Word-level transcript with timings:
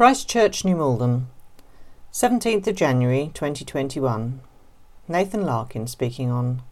Christchurch, 0.00 0.64
New 0.64 0.76
Malden, 0.76 1.26
17th 2.10 2.66
of 2.68 2.74
January 2.74 3.30
2021. 3.34 4.40
Nathan 5.06 5.44
Larkin 5.44 5.86
speaking 5.86 6.30
on 6.30 6.62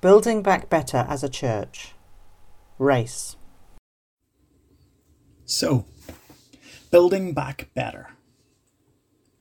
Building 0.00 0.40
Back 0.40 0.70
Better 0.70 1.04
as 1.08 1.24
a 1.24 1.28
Church. 1.28 1.92
Race. 2.78 3.34
So, 5.44 5.86
building 6.92 7.34
back 7.34 7.68
better. 7.74 8.10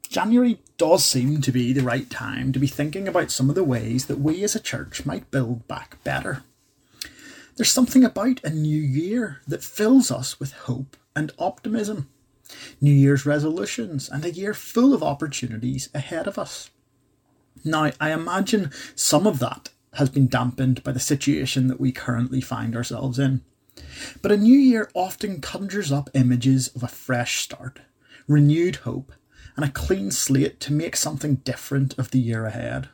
January 0.10 0.60
does 0.80 1.06
seem 1.06 1.42
to 1.42 1.52
be 1.52 1.71
the 1.71 1.84
right 1.84 2.10
time 2.10 2.52
to 2.54 2.60
be 2.60 2.66
thinking 2.66 3.08
about 3.08 3.30
some 3.30 3.50
of 3.50 3.56
the 3.56 3.64
ways 3.64 4.08
that 4.08 4.18
we 4.18 4.44
as 4.44 4.56
a 4.56 4.60
church 4.60 5.06
might 5.06 5.30
build 5.30 5.68
back 5.68 6.04
better. 6.04 6.42
There's 7.56 7.70
something 7.70 8.04
about 8.04 8.44
a 8.44 8.50
new 8.50 8.82
year 8.82 9.42
that 9.48 9.64
fills 9.64 10.10
us 10.10 10.40
with 10.40 10.54
hope 10.54 10.98
and 11.16 11.32
optimism. 11.38 12.10
New 12.81 12.93
Year's 12.93 13.25
resolutions 13.25 14.09
and 14.09 14.25
a 14.25 14.32
year 14.32 14.54
full 14.54 14.93
of 14.93 15.04
opportunities 15.04 15.89
ahead 15.93 16.28
of 16.28 16.39
us. 16.39 16.71
Now, 17.64 17.91
I 18.00 18.11
imagine 18.11 18.71
some 18.96 19.28
of 19.28 19.39
that 19.39 19.69
has 19.93 20.10
been 20.10 20.28
dampened 20.28 20.83
by 20.83 20.91
the 20.91 21.00
situation 21.00 21.68
that 21.68 21.79
we 21.79 21.91
currently 21.91 22.41
find 22.41 22.75
ourselves 22.75 23.19
in. 23.19 23.41
But 24.21 24.32
a 24.32 24.38
new 24.38 24.57
year 24.57 24.89
often 24.93 25.41
conjures 25.41 25.91
up 25.91 26.10
images 26.14 26.68
of 26.69 26.83
a 26.83 26.88
fresh 26.88 27.39
start, 27.39 27.79
renewed 28.27 28.77
hope, 28.77 29.13
and 29.55 29.66
a 29.66 29.71
clean 29.71 30.11
slate 30.11 30.60
to 30.61 30.74
make 30.74 30.96
something 30.96 31.36
different 31.36 31.97
of 31.97 32.11
the 32.11 32.19
year 32.19 32.45
ahead. 32.45 32.89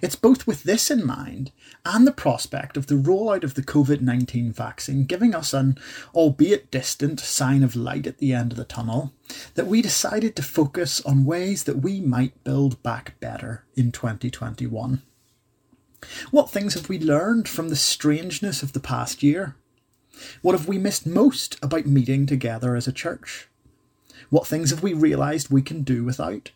It's 0.00 0.16
both 0.16 0.46
with 0.46 0.62
this 0.62 0.90
in 0.90 1.04
mind 1.04 1.50
and 1.84 2.06
the 2.06 2.12
prospect 2.12 2.76
of 2.76 2.86
the 2.86 2.94
rollout 2.94 3.44
of 3.44 3.54
the 3.54 3.62
COVID 3.62 4.00
19 4.00 4.52
vaccine 4.52 5.04
giving 5.04 5.34
us 5.34 5.52
an, 5.52 5.78
albeit 6.14 6.70
distant, 6.70 7.20
sign 7.20 7.62
of 7.62 7.76
light 7.76 8.06
at 8.06 8.18
the 8.18 8.32
end 8.32 8.52
of 8.52 8.58
the 8.58 8.64
tunnel 8.64 9.12
that 9.54 9.66
we 9.66 9.82
decided 9.82 10.36
to 10.36 10.42
focus 10.42 11.00
on 11.02 11.24
ways 11.24 11.64
that 11.64 11.78
we 11.78 12.00
might 12.00 12.44
build 12.44 12.82
back 12.82 13.18
better 13.20 13.64
in 13.74 13.92
2021. 13.92 15.02
What 16.30 16.50
things 16.50 16.74
have 16.74 16.88
we 16.88 16.98
learned 16.98 17.48
from 17.48 17.68
the 17.68 17.76
strangeness 17.76 18.62
of 18.62 18.72
the 18.72 18.80
past 18.80 19.22
year? 19.22 19.56
What 20.42 20.52
have 20.52 20.68
we 20.68 20.78
missed 20.78 21.06
most 21.06 21.56
about 21.62 21.86
meeting 21.86 22.26
together 22.26 22.76
as 22.76 22.86
a 22.86 22.92
church? 22.92 23.48
What 24.30 24.46
things 24.46 24.70
have 24.70 24.82
we 24.82 24.94
realised 24.94 25.50
we 25.50 25.62
can 25.62 25.82
do 25.82 26.04
without? 26.04 26.50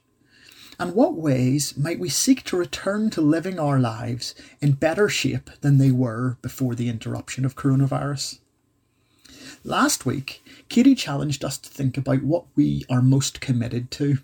And 0.79 0.95
what 0.95 1.15
ways 1.15 1.77
might 1.77 1.99
we 1.99 2.09
seek 2.09 2.45
to 2.45 2.57
return 2.57 3.09
to 3.11 3.21
living 3.21 3.59
our 3.59 3.79
lives 3.79 4.35
in 4.61 4.73
better 4.73 5.09
shape 5.09 5.51
than 5.63 5.79
they 5.79 5.91
were 5.91 6.37
before 6.43 6.75
the 6.75 6.89
interruption 6.89 7.45
of 7.45 7.57
coronavirus? 7.57 8.41
Last 9.65 10.05
week, 10.05 10.45
Katie 10.69 10.95
challenged 10.95 11.45
us 11.45 11.57
to 11.59 11.71
think 11.71 11.97
about 11.97 12.23
what 12.23 12.45
we 12.55 12.85
are 12.91 13.03
most 13.03 13.41
committed 13.41 13.91
to 13.93 14.19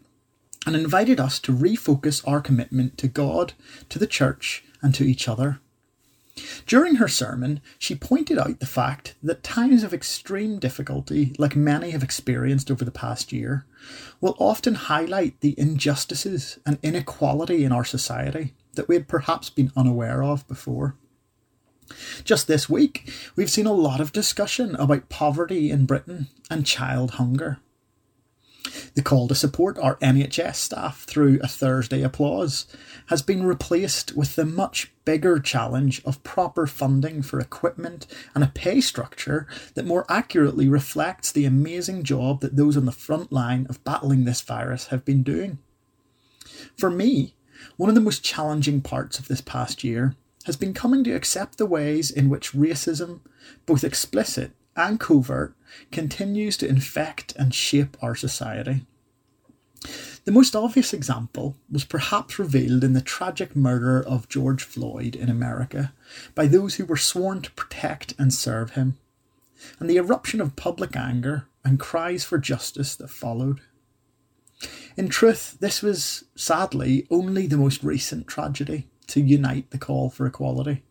and 0.67 0.77
invited 0.77 1.19
us 1.19 1.39
to 1.41 1.53
refocus 1.53 2.27
our 2.28 2.41
commitment 2.41 2.98
to 2.98 3.08
God, 3.08 3.55
to 3.89 3.98
the 3.98 4.06
church, 4.06 4.62
and 4.83 4.95
to 4.95 5.05
each 5.05 5.28
other. 5.28 5.61
During 6.66 6.96
her 6.96 7.08
sermon, 7.08 7.60
she 7.78 7.94
pointed 7.94 8.38
out 8.38 8.60
the 8.60 8.66
fact 8.66 9.14
that 9.22 9.42
times 9.42 9.82
of 9.82 9.92
extreme 9.92 10.58
difficulty, 10.58 11.34
like 11.38 11.56
many 11.56 11.91
have 11.91 12.02
experienced 12.02 12.70
over 12.70 12.84
the 12.84 12.91
past 12.91 13.32
year, 13.32 13.66
will 14.20 14.36
often 14.38 14.74
highlight 14.74 15.40
the 15.40 15.58
injustices 15.58 16.58
and 16.64 16.78
inequality 16.83 17.64
in 17.64 17.72
our 17.72 17.84
society 17.84 18.55
that 18.74 18.88
we 18.88 18.94
had 18.94 19.08
perhaps 19.08 19.50
been 19.50 19.72
unaware 19.77 20.22
of 20.22 20.46
before. 20.48 20.96
Just 22.24 22.46
this 22.46 22.68
week, 22.68 23.12
we've 23.36 23.50
seen 23.50 23.66
a 23.66 23.72
lot 23.72 24.00
of 24.00 24.12
discussion 24.12 24.74
about 24.77 25.08
poverty 25.08 25.70
in 25.70 25.84
Britain 25.84 26.28
and 26.50 26.64
child 26.64 27.12
hunger. 27.12 27.58
The 28.94 29.02
call 29.02 29.28
to 29.28 29.34
support 29.34 29.78
our 29.78 29.96
NHS 29.96 30.56
staff 30.56 31.05
through 31.05 31.41
a 31.42 31.48
Thursday 31.48 32.02
applause 32.02 32.66
has 33.06 33.22
been 33.22 33.44
replaced 33.44 34.14
with 34.14 34.36
the 34.36 34.44
much 34.44 34.92
bigger 35.05 35.38
challenge 35.41 36.02
of 36.05 36.23
proper 36.23 36.67
funding 36.67 37.22
for 37.22 37.40
equipment 37.40 38.06
and 38.34 38.45
a 38.45 38.48
pay 38.48 38.80
structure 38.80 39.46
that 39.74 39.86
more 39.86 40.05
accurately 40.08 40.68
reflects 40.68 41.33
the 41.33 41.45
amazing 41.45 42.02
job 42.02 42.40
that 42.40 42.56
those 42.56 42.77
on 42.77 42.84
the 42.84 42.92
front 42.92 43.33
line 43.33 43.67
of 43.68 43.83
battling 43.84 44.24
this 44.24 44.40
virus 44.40 44.89
have 44.89 45.05
been 45.05 45.22
doing. 45.22 45.58
For 46.77 46.90
me, 46.90 47.34
one 47.77 47.89
of 47.89 47.95
the 47.95 48.01
most 48.01 48.24
challenging 48.24 48.80
parts 48.80 49.18
of 49.18 49.28
this 49.28 49.40
past 49.40 49.83
year 49.83 50.17
has 50.45 50.56
been 50.56 50.74
coming 50.74 51.05
to 51.05 51.14
accept 51.14 51.58
the 51.58 51.67
ways 51.67 52.11
in 52.11 52.28
which 52.28 52.52
racism, 52.52 53.20
both 53.67 53.84
explicit 53.84 54.52
and 54.77 54.98
covert, 54.98 55.55
continues 55.90 56.56
to 56.58 56.68
infect 56.68 57.34
and 57.36 57.55
shape 57.55 57.96
our 58.02 58.14
society. 58.14 58.84
The 60.24 60.33
most 60.33 60.55
obvious 60.55 60.92
example 60.92 61.56
was 61.70 61.84
perhaps 61.84 62.38
revealed 62.38 62.84
in 62.84 62.92
the 62.92 63.00
tragic 63.00 63.56
murder 63.56 64.00
of 64.00 64.28
George 64.28 64.62
Floyd 64.62 65.16
in 65.16 65.28
America 65.28 65.92
by 66.34 66.46
those 66.46 66.77
who 66.77 66.84
were 66.84 66.96
sworn 66.96 67.42
to 67.42 67.50
protect 67.52 68.14
and 68.18 68.33
serve 68.33 68.72
him, 68.72 68.96
and 69.80 69.90
the 69.90 69.96
eruption 69.96 70.40
of 70.40 70.55
public 70.55 70.94
anger 70.94 71.48
and 71.64 71.80
cries 71.80 72.24
for 72.24 72.39
justice 72.39 72.94
that 72.96 73.10
followed. 73.10 73.60
In 74.96 75.08
truth, 75.08 75.56
this 75.58 75.83
was 75.83 76.24
sadly 76.36 77.06
only 77.10 77.48
the 77.48 77.56
most 77.56 77.83
recent 77.83 78.28
tragedy 78.28 78.86
to 79.08 79.20
unite 79.20 79.70
the 79.70 79.78
call 79.78 80.10
for 80.10 80.27
equality. 80.27 80.83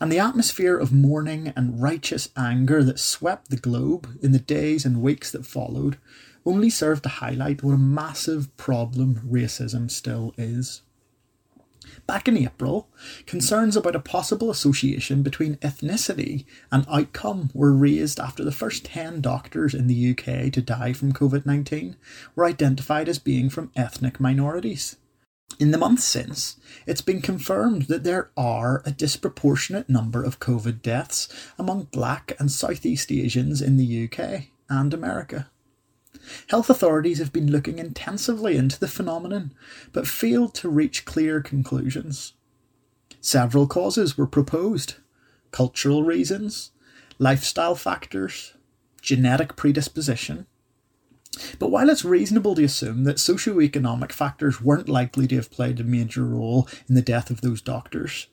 And 0.00 0.12
the 0.12 0.18
atmosphere 0.18 0.76
of 0.76 0.92
mourning 0.92 1.52
and 1.56 1.80
righteous 1.80 2.28
anger 2.36 2.84
that 2.84 2.98
swept 2.98 3.50
the 3.50 3.56
globe 3.56 4.18
in 4.22 4.32
the 4.32 4.38
days 4.38 4.84
and 4.84 5.02
weeks 5.02 5.30
that 5.32 5.46
followed 5.46 5.98
only 6.44 6.70
served 6.70 7.02
to 7.02 7.08
highlight 7.08 7.62
what 7.62 7.74
a 7.74 7.78
massive 7.78 8.56
problem 8.56 9.20
racism 9.28 9.90
still 9.90 10.34
is. 10.38 10.82
Back 12.06 12.28
in 12.28 12.36
April, 12.36 12.88
concerns 13.26 13.76
about 13.76 13.96
a 13.96 14.00
possible 14.00 14.50
association 14.50 15.22
between 15.22 15.56
ethnicity 15.56 16.44
and 16.70 16.86
outcome 16.88 17.50
were 17.52 17.72
raised 17.72 18.20
after 18.20 18.44
the 18.44 18.52
first 18.52 18.84
10 18.84 19.20
doctors 19.20 19.74
in 19.74 19.86
the 19.86 20.10
UK 20.10 20.52
to 20.52 20.62
die 20.62 20.92
from 20.92 21.12
COVID 21.12 21.46
19 21.46 21.96
were 22.34 22.44
identified 22.44 23.08
as 23.08 23.18
being 23.18 23.50
from 23.50 23.72
ethnic 23.74 24.20
minorities. 24.20 24.96
In 25.58 25.70
the 25.70 25.78
months 25.78 26.04
since, 26.04 26.56
it's 26.86 27.00
been 27.00 27.22
confirmed 27.22 27.82
that 27.82 28.04
there 28.04 28.30
are 28.36 28.82
a 28.84 28.90
disproportionate 28.90 29.88
number 29.88 30.22
of 30.22 30.38
COVID 30.38 30.82
deaths 30.82 31.28
among 31.58 31.84
Black 31.84 32.36
and 32.38 32.52
Southeast 32.52 33.10
Asians 33.10 33.62
in 33.62 33.78
the 33.78 34.04
UK 34.04 34.48
and 34.68 34.92
America. 34.92 35.50
Health 36.48 36.68
authorities 36.68 37.18
have 37.18 37.32
been 37.32 37.50
looking 37.50 37.78
intensively 37.78 38.56
into 38.56 38.78
the 38.78 38.88
phenomenon, 38.88 39.54
but 39.92 40.06
failed 40.06 40.54
to 40.56 40.68
reach 40.68 41.06
clear 41.06 41.40
conclusions. 41.40 42.34
Several 43.20 43.66
causes 43.66 44.18
were 44.18 44.26
proposed 44.26 44.96
cultural 45.52 46.02
reasons, 46.02 46.72
lifestyle 47.18 47.74
factors, 47.74 48.52
genetic 49.00 49.56
predisposition, 49.56 50.46
but 51.58 51.70
while 51.70 51.90
it's 51.90 52.04
reasonable 52.04 52.54
to 52.54 52.64
assume 52.64 53.04
that 53.04 53.18
socio-economic 53.18 54.12
factors 54.12 54.60
weren't 54.60 54.88
likely 54.88 55.26
to 55.28 55.36
have 55.36 55.50
played 55.50 55.80
a 55.80 55.84
major 55.84 56.24
role 56.24 56.68
in 56.88 56.94
the 56.94 57.02
death 57.02 57.30
of 57.30 57.40
those 57.40 57.60
doctors, 57.60 58.26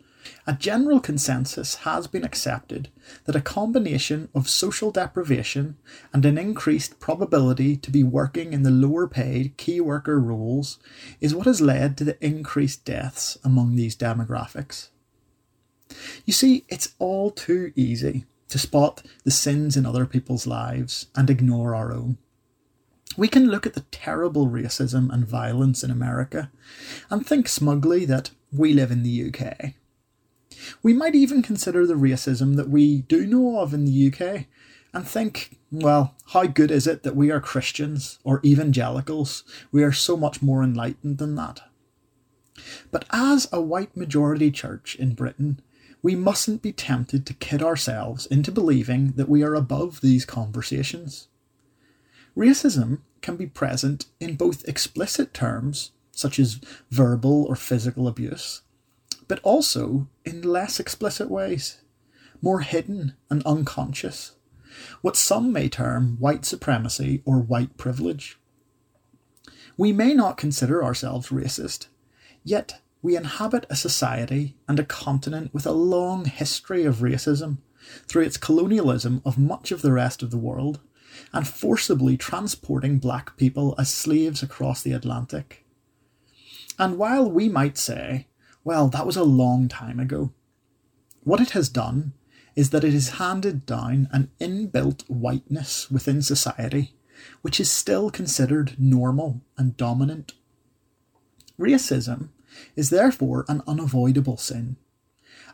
a 0.48 0.54
general 0.54 1.00
consensus 1.00 1.76
has 1.76 2.08
been 2.08 2.24
accepted 2.24 2.90
that 3.26 3.36
a 3.36 3.42
combination 3.42 4.30
of 4.34 4.50
social 4.50 4.92
deprivation 4.92 5.78
and 6.14 6.26
an 6.26 6.38
increased 6.38 7.00
probability 7.00 7.76
to 7.78 7.92
be 7.92 8.04
working 8.04 8.54
in 8.54 8.64
the 8.64 8.72
lower 8.72 9.08
paid 9.08 9.58
key 9.58 9.82
worker 9.82 10.20
roles 10.20 10.80
is 11.20 11.36
what 11.36 11.46
has 11.46 11.62
led 11.62 11.98
to 11.98 12.04
the 12.04 12.26
increased 12.26 12.86
deaths 12.86 13.38
among 13.44 13.76
these 13.76 13.96
demographics. 13.96 14.90
You 16.26 16.34
see, 16.34 16.66
it's 16.70 16.96
all 17.00 17.30
too 17.30 17.74
easy 17.76 18.26
to 18.50 18.60
spot 18.60 19.04
the 19.24 19.32
sins 19.32 19.76
in 19.76 19.86
other 19.86 20.06
people's 20.06 20.48
lives 20.48 21.08
and 21.16 21.30
ignore 21.30 21.76
our 21.76 21.92
own. 21.92 22.18
We 23.16 23.28
can 23.28 23.48
look 23.48 23.66
at 23.66 23.74
the 23.74 23.86
terrible 23.92 24.48
racism 24.48 25.14
and 25.14 25.28
violence 25.28 25.84
in 25.84 25.92
America 25.92 26.52
and 27.10 27.26
think 27.26 27.48
smugly 27.48 28.06
that 28.06 28.32
we 28.52 28.74
live 28.74 28.92
in 28.92 29.04
the 29.04 29.28
UK. 29.28 29.74
We 30.82 30.94
might 30.94 31.16
even 31.16 31.42
consider 31.42 31.86
the 31.86 31.96
racism 31.96 32.56
that 32.56 32.70
we 32.70 33.02
do 33.02 33.26
know 33.26 33.60
of 33.60 33.74
in 33.74 33.86
the 33.86 34.08
UK 34.12 34.46
and 34.94 35.08
think, 35.08 35.58
well, 35.72 36.16
how 36.28 36.46
good 36.46 36.72
is 36.72 36.88
it 36.88 37.04
that 37.04 37.16
we 37.16 37.32
are 37.32 37.40
Christians 37.40 38.20
or 38.24 38.42
evangelicals? 38.46 39.44
We 39.72 39.84
are 39.84 39.92
so 39.92 40.16
much 40.16 40.42
more 40.42 40.64
enlightened 40.64 41.18
than 41.18 41.36
that. 41.36 41.62
But 42.92 43.06
as 43.12 43.48
a 43.52 43.62
white 43.62 43.98
majority 43.98 44.52
church 44.52 44.96
in 44.96 45.16
Britain, 45.16 45.60
we 46.02 46.16
mustn't 46.16 46.62
be 46.62 46.72
tempted 46.72 47.26
to 47.26 47.34
kid 47.34 47.64
ourselves 47.64 48.26
into 48.28 48.52
believing 48.52 49.14
that 49.16 49.30
we 49.30 49.42
are 49.44 49.56
above 49.56 50.02
these 50.02 50.26
conversations. 50.26 51.28
Racism 52.36 53.00
can 53.22 53.36
be 53.36 53.46
present 53.46 54.06
in 54.20 54.36
both 54.36 54.68
explicit 54.68 55.34
terms, 55.34 55.92
such 56.12 56.40
as 56.40 56.60
verbal 56.90 57.46
or 57.46 57.56
physical 57.56 58.08
abuse, 58.08 58.62
but 59.28 59.40
also 59.44 60.08
in 60.26 60.42
less 60.42 60.80
explicit 60.80 61.30
ways, 61.30 61.82
more 62.42 62.62
hidden 62.62 63.14
and 63.30 63.44
unconscious, 63.46 64.34
what 65.02 65.16
some 65.16 65.54
may 65.54 65.70
term 65.70 66.18
white 66.20 66.44
supremacy 66.44 67.22
or 67.26 67.40
white 67.40 67.78
privilege. 67.78 68.40
We 69.78 69.92
may 69.92 70.14
not 70.14 70.38
consider 70.38 70.84
ourselves 70.84 71.30
racist, 71.30 71.88
yet 72.44 72.82
we 73.04 73.16
inhabit 73.16 73.68
a 73.70 73.76
society 73.76 74.56
and 74.68 74.80
a 74.80 74.86
continent 74.86 75.54
with 75.54 75.68
a 75.68 75.72
long 75.72 76.26
history 76.26 76.84
of 76.84 76.98
racism 76.98 77.58
through 78.08 78.24
its 78.24 78.38
colonialism 78.38 79.22
of 79.26 79.38
much 79.38 79.72
of 79.72 79.82
the 79.82 79.92
rest 79.92 80.24
of 80.24 80.32
the 80.32 80.38
world 80.38 80.80
and 81.32 81.48
forcibly 81.48 82.18
transporting 82.18 83.00
black 83.00 83.38
people 83.38 83.76
as 83.78 83.94
slaves 83.94 84.44
across 84.44 84.82
the 84.82 84.94
Atlantic. 84.94 85.66
And 86.80 86.98
while 86.98 87.30
we 87.30 87.50
might 87.50 87.78
say, 87.78 88.28
well, 88.64 88.88
that 88.90 89.06
was 89.06 89.18
a 89.18 89.24
long 89.24 89.68
time 89.68 90.00
ago, 90.00 90.32
what 91.24 91.42
it 91.42 91.52
has 91.52 91.70
done 91.70 92.14
is 92.56 92.70
that 92.70 92.84
it 92.84 92.94
has 92.94 93.10
handed 93.10 93.66
down 93.66 94.08
an 94.12 94.30
inbuilt 94.40 95.04
whiteness 95.10 95.90
within 95.90 96.22
society, 96.22 96.94
which 97.42 97.60
is 97.60 97.72
still 97.72 98.10
considered 98.10 98.76
normal 98.78 99.42
and 99.58 99.78
dominant. 99.78 100.34
Racism 101.60 102.30
is 102.76 102.90
therefore 102.90 103.46
an 103.48 103.62
unavoidable 103.68 104.38
sin, 104.38 104.78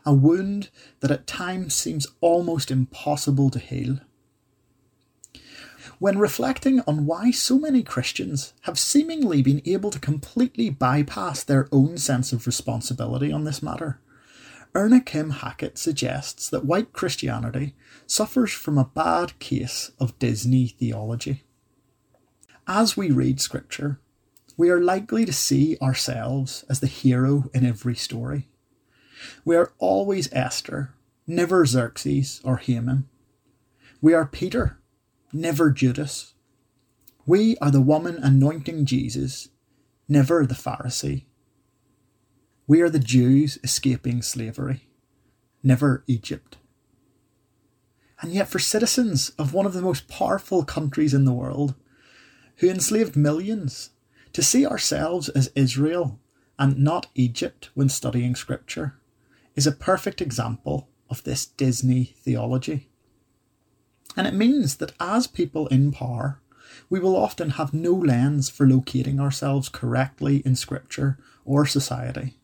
a 0.04 0.12
wound 0.12 0.70
that 1.00 1.10
at 1.10 1.26
times 1.26 1.74
seems 1.74 2.06
almost 2.20 2.70
impossible 2.70 3.50
to 3.50 3.58
heal. 3.58 4.00
When 6.00 6.18
reflecting 6.18 6.80
on 6.86 7.04
why 7.04 7.30
so 7.30 7.58
many 7.58 7.82
Christians 7.82 8.54
have 8.62 8.78
seemingly 8.78 9.42
been 9.42 9.60
able 9.66 9.90
to 9.90 9.98
completely 9.98 10.70
bypass 10.70 11.44
their 11.44 11.68
own 11.70 11.98
sense 11.98 12.32
of 12.32 12.46
responsibility 12.46 13.30
on 13.30 13.44
this 13.44 13.62
matter, 13.62 14.00
Erna 14.74 15.02
Kim 15.02 15.28
Hackett 15.28 15.76
suggests 15.76 16.48
that 16.48 16.64
white 16.64 16.94
Christianity 16.94 17.74
suffers 18.06 18.50
from 18.50 18.78
a 18.78 18.90
bad 18.94 19.38
case 19.40 19.90
of 20.00 20.18
Disney 20.18 20.68
theology. 20.68 21.44
As 22.66 22.96
we 22.96 23.10
read 23.10 23.38
Scripture, 23.38 24.00
we 24.56 24.70
are 24.70 24.80
likely 24.80 25.26
to 25.26 25.34
see 25.34 25.76
ourselves 25.82 26.64
as 26.70 26.80
the 26.80 26.86
hero 26.86 27.50
in 27.52 27.66
every 27.66 27.94
story. 27.94 28.48
We 29.44 29.54
are 29.54 29.74
always 29.76 30.32
Esther, 30.32 30.94
never 31.26 31.66
Xerxes 31.66 32.40
or 32.42 32.56
Haman. 32.56 33.06
We 34.00 34.14
are 34.14 34.24
Peter, 34.24 34.79
never 35.32 35.70
Judas. 35.70 36.34
We 37.26 37.56
are 37.58 37.70
the 37.70 37.80
woman 37.80 38.18
anointing 38.22 38.86
Jesus, 38.86 39.48
never 40.08 40.46
the 40.46 40.54
Pharisee. 40.54 41.24
We 42.66 42.80
are 42.80 42.90
the 42.90 42.98
Jews 42.98 43.58
escaping 43.62 44.22
slavery, 44.22 44.84
never 45.62 46.04
Egypt. 46.06 46.56
And 48.20 48.32
yet, 48.32 48.48
for 48.48 48.58
citizens 48.58 49.30
of 49.38 49.54
one 49.54 49.66
of 49.66 49.72
the 49.72 49.82
most 49.82 50.08
powerful 50.08 50.64
countries 50.64 51.14
in 51.14 51.24
the 51.24 51.32
world, 51.32 51.74
who 52.56 52.68
enslaved 52.68 53.16
millions, 53.16 53.90
to 54.32 54.42
see 54.42 54.66
ourselves 54.66 55.28
as 55.30 55.50
Israel 55.54 56.18
and 56.58 56.78
not 56.78 57.06
Egypt 57.14 57.70
when 57.74 57.88
studying 57.88 58.36
Scripture 58.36 58.94
is 59.56 59.66
a 59.66 59.72
perfect 59.72 60.20
example 60.20 60.88
of 61.08 61.24
this 61.24 61.46
Disney 61.46 62.14
theology. 62.18 62.89
And 64.16 64.26
it 64.26 64.34
means 64.34 64.76
that 64.76 64.92
as 64.98 65.26
people 65.26 65.66
in 65.68 65.92
power, 65.92 66.40
we 66.88 67.00
will 67.00 67.16
often 67.16 67.50
have 67.50 67.72
no 67.72 67.92
lens 67.92 68.50
for 68.50 68.66
locating 68.66 69.20
ourselves 69.20 69.68
correctly 69.68 70.42
in 70.44 70.56
Scripture 70.56 71.18
or 71.44 71.66
society. 71.66 72.36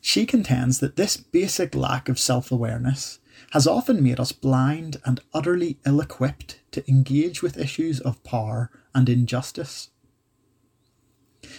She 0.00 0.26
contends 0.26 0.78
that 0.78 0.96
this 0.96 1.16
basic 1.16 1.74
lack 1.74 2.08
of 2.08 2.18
self 2.18 2.50
awareness 2.52 3.18
has 3.52 3.66
often 3.66 4.02
made 4.02 4.20
us 4.20 4.32
blind 4.32 5.00
and 5.04 5.20
utterly 5.32 5.78
ill 5.86 6.00
equipped 6.00 6.60
to 6.72 6.88
engage 6.88 7.42
with 7.42 7.58
issues 7.58 8.00
of 8.00 8.22
power 8.24 8.70
and 8.94 9.08
injustice. 9.08 9.90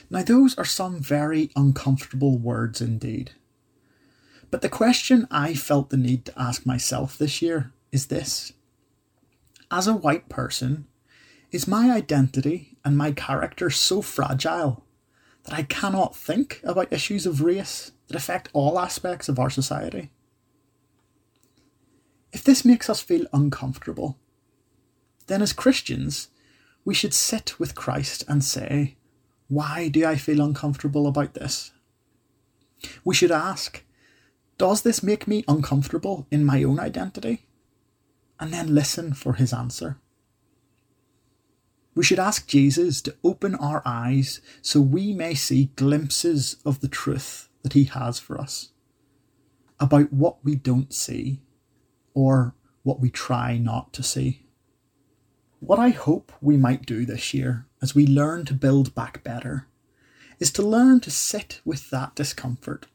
Now, 0.10 0.24
those 0.24 0.58
are 0.58 0.66
some 0.66 1.00
very 1.00 1.52
uncomfortable 1.56 2.38
words 2.38 2.82
indeed. 2.82 3.32
But 4.52 4.62
the 4.62 4.70
question 4.70 5.28
I 5.30 5.54
felt 5.54 5.90
the 5.90 5.98
need 5.98 6.26
to 6.26 6.42
ask 6.42 6.66
myself 6.66 7.18
this 7.18 7.42
year 7.42 7.72
is 7.92 8.08
this 8.08 8.54
As 9.71 9.88
a 9.88 9.94
white 9.94 10.30
person, 10.30 10.88
is 11.51 11.68
my 11.68 11.92
identity 11.92 12.77
and 12.83 12.98
my 12.98 13.12
character 13.12 13.69
so 13.69 14.01
fragile 14.01 14.83
that 15.44 15.54
I 15.54 15.63
cannot 15.63 16.16
think 16.16 16.62
about 16.63 16.94
issues 16.94 17.25
of 17.25 17.42
race 17.42 17.92
that 18.07 18.16
affect 18.16 18.50
all 18.54 18.80
aspects 18.80 19.30
of 19.30 19.39
our 19.39 19.50
society. 19.50 20.12
If 22.31 22.44
this 22.44 22.66
makes 22.66 22.89
us 22.89 23.01
feel 23.01 23.25
uncomfortable, 23.33 24.18
then 25.27 25.42
as 25.42 25.54
Christians, 25.54 26.30
we 26.86 26.94
should 26.94 27.13
sit 27.13 27.60
with 27.60 27.75
Christ 27.75 28.24
and 28.27 28.44
say, 28.44 28.98
Why 29.48 29.88
do 29.88 30.06
I 30.06 30.16
feel 30.16 30.42
uncomfortable 30.42 31.07
about 31.07 31.33
this? 31.33 31.71
We 33.04 33.16
should 33.16 33.31
ask, 33.31 33.83
Does 34.57 34.81
this 34.81 35.04
make 35.04 35.27
me 35.27 35.44
uncomfortable 35.48 36.27
in 36.31 36.45
my 36.45 36.63
own 36.63 36.80
identity? 36.80 37.45
And 38.40 38.54
then 38.54 38.74
listen 38.74 39.14
for 39.14 39.34
his 39.34 39.54
answer. 39.54 39.98
We 42.00 42.04
should 42.04 42.20
ask 42.20 42.48
Jesus 42.48 43.02
to 43.02 43.16
open 43.26 43.56
our 43.56 43.82
eyes 43.86 44.40
so 44.62 44.80
we 44.80 45.14
may 45.14 45.34
see 45.34 45.72
glimpses 45.76 46.56
of 46.64 46.80
the 46.80 46.88
truth 46.88 47.50
that 47.62 47.74
He 47.74 47.86
has 47.86 48.20
for 48.20 48.40
us 48.40 48.72
about 49.80 50.14
what 50.14 50.38
we 50.44 50.56
don't 50.56 50.94
see 50.94 51.42
or 52.14 52.56
what 52.84 53.00
we 53.00 53.10
try 53.10 53.58
not 53.58 53.92
to 53.94 54.04
see. 54.04 54.46
What 55.60 55.80
I 55.80 55.90
hope 55.90 56.32
we 56.42 56.56
might 56.56 56.86
do 56.86 57.06
this 57.06 57.34
year 57.34 57.66
as 57.82 57.96
we 57.96 58.08
learn 58.08 58.46
to 58.46 58.54
build 58.54 58.96
back 58.96 59.24
better 59.24 59.68
is 60.40 60.52
to 60.54 60.62
learn 60.62 61.02
to 61.02 61.12
sit 61.12 61.60
with 61.66 61.90
that 61.90 62.16
discomfort 62.16 62.86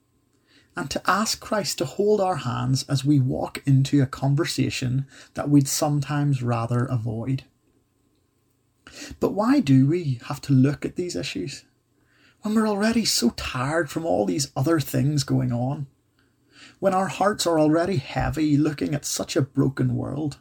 and 0.76 0.90
to 0.90 1.02
ask 1.06 1.40
Christ 1.40 1.78
to 1.78 1.84
hold 1.84 2.20
our 2.20 2.36
hands 2.36 2.84
as 2.88 3.04
we 3.04 3.20
walk 3.20 3.62
into 3.64 4.02
a 4.02 4.06
conversation 4.06 5.06
that 5.34 5.48
we'd 5.48 5.68
sometimes 5.68 6.42
rather 6.42 6.84
avoid. 6.86 7.44
But 9.20 9.32
why 9.32 9.60
do 9.60 9.86
we 9.86 10.20
have 10.26 10.40
to 10.42 10.52
look 10.52 10.84
at 10.84 10.96
these 10.96 11.16
issues 11.16 11.64
when 12.42 12.54
we're 12.54 12.68
already 12.68 13.04
so 13.04 13.30
tired 13.30 13.90
from 13.90 14.04
all 14.04 14.26
these 14.26 14.50
other 14.56 14.80
things 14.80 15.24
going 15.24 15.52
on? 15.52 15.86
When 16.80 16.94
our 16.94 17.08
hearts 17.08 17.46
are 17.46 17.58
already 17.58 17.96
heavy 17.96 18.56
looking 18.56 18.94
at 18.94 19.04
such 19.04 19.36
a 19.36 19.42
broken 19.42 19.94
world? 19.94 20.38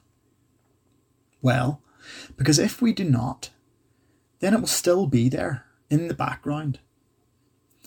Well, 1.42 1.82
because 2.38 2.60
if 2.60 2.82
we 2.82 2.92
do 2.92 3.04
not, 3.04 3.52
then 4.40 4.54
it 4.54 4.60
will 4.60 4.68
still 4.68 5.06
be 5.08 5.30
there 5.30 5.66
in 5.90 6.08
the 6.08 6.14
background. 6.14 6.80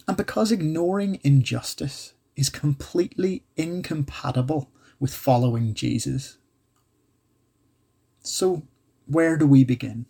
And 0.08 0.16
because 0.16 0.52
ignoring 0.52 1.20
injustice 1.22 2.14
is 2.36 2.48
completely 2.48 3.44
incompatible 3.56 4.70
with 5.00 5.14
following 5.14 5.74
Jesus. 5.74 6.38
So, 8.20 8.62
where 9.06 9.36
do 9.36 9.46
we 9.46 9.64
begin? 9.64 10.06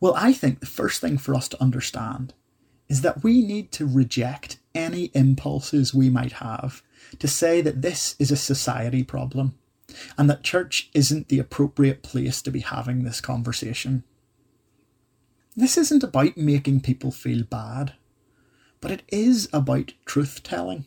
Well, 0.00 0.14
I 0.16 0.32
think 0.32 0.60
the 0.60 0.66
first 0.66 1.00
thing 1.00 1.18
for 1.18 1.34
us 1.34 1.48
to 1.48 1.62
understand 1.62 2.34
is 2.88 3.02
that 3.02 3.22
we 3.22 3.42
need 3.42 3.70
to 3.72 3.86
reject 3.86 4.58
any 4.74 5.10
impulses 5.14 5.94
we 5.94 6.10
might 6.10 6.32
have 6.32 6.82
to 7.18 7.28
say 7.28 7.60
that 7.60 7.82
this 7.82 8.16
is 8.18 8.30
a 8.30 8.36
society 8.36 9.02
problem 9.02 9.54
and 10.16 10.28
that 10.30 10.42
church 10.42 10.90
isn't 10.94 11.28
the 11.28 11.38
appropriate 11.38 12.02
place 12.02 12.42
to 12.42 12.50
be 12.50 12.60
having 12.60 13.04
this 13.04 13.20
conversation. 13.20 14.04
This 15.56 15.76
isn't 15.76 16.02
about 16.02 16.36
making 16.36 16.80
people 16.80 17.10
feel 17.10 17.44
bad, 17.44 17.94
but 18.80 18.90
it 18.90 19.02
is 19.08 19.48
about 19.52 19.92
truth 20.04 20.42
telling. 20.42 20.84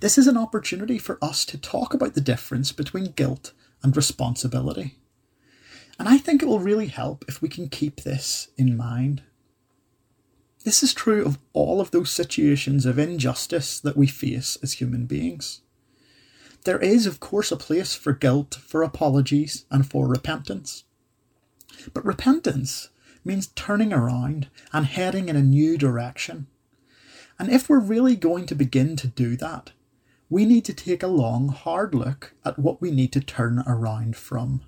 This 0.00 0.18
is 0.18 0.26
an 0.26 0.36
opportunity 0.36 0.98
for 0.98 1.18
us 1.22 1.44
to 1.46 1.58
talk 1.58 1.94
about 1.94 2.14
the 2.14 2.20
difference 2.20 2.72
between 2.72 3.12
guilt 3.12 3.52
and 3.82 3.96
responsibility. 3.96 4.96
And 5.98 6.08
I 6.08 6.18
think 6.18 6.42
it 6.42 6.46
will 6.46 6.60
really 6.60 6.86
help 6.86 7.24
if 7.28 7.42
we 7.42 7.48
can 7.48 7.68
keep 7.68 8.00
this 8.00 8.48
in 8.56 8.76
mind. 8.76 9.22
This 10.64 10.82
is 10.82 10.92
true 10.92 11.24
of 11.24 11.38
all 11.52 11.80
of 11.80 11.90
those 11.90 12.10
situations 12.10 12.84
of 12.84 12.98
injustice 12.98 13.80
that 13.80 13.96
we 13.96 14.06
face 14.06 14.58
as 14.62 14.74
human 14.74 15.06
beings. 15.06 15.62
There 16.64 16.78
is, 16.78 17.06
of 17.06 17.20
course, 17.20 17.50
a 17.50 17.56
place 17.56 17.94
for 17.94 18.12
guilt, 18.12 18.58
for 18.62 18.82
apologies, 18.82 19.64
and 19.70 19.90
for 19.90 20.06
repentance. 20.06 20.84
But 21.94 22.04
repentance 22.04 22.90
means 23.24 23.48
turning 23.48 23.92
around 23.92 24.48
and 24.72 24.86
heading 24.86 25.28
in 25.28 25.36
a 25.36 25.42
new 25.42 25.76
direction. 25.76 26.46
And 27.38 27.50
if 27.50 27.68
we're 27.68 27.80
really 27.80 28.16
going 28.16 28.46
to 28.46 28.54
begin 28.54 28.96
to 28.96 29.06
do 29.06 29.36
that, 29.36 29.72
we 30.28 30.44
need 30.44 30.64
to 30.66 30.74
take 30.74 31.02
a 31.02 31.08
long, 31.08 31.48
hard 31.48 31.94
look 31.94 32.34
at 32.44 32.58
what 32.58 32.80
we 32.80 32.90
need 32.90 33.12
to 33.12 33.20
turn 33.20 33.64
around 33.66 34.16
from. 34.16 34.62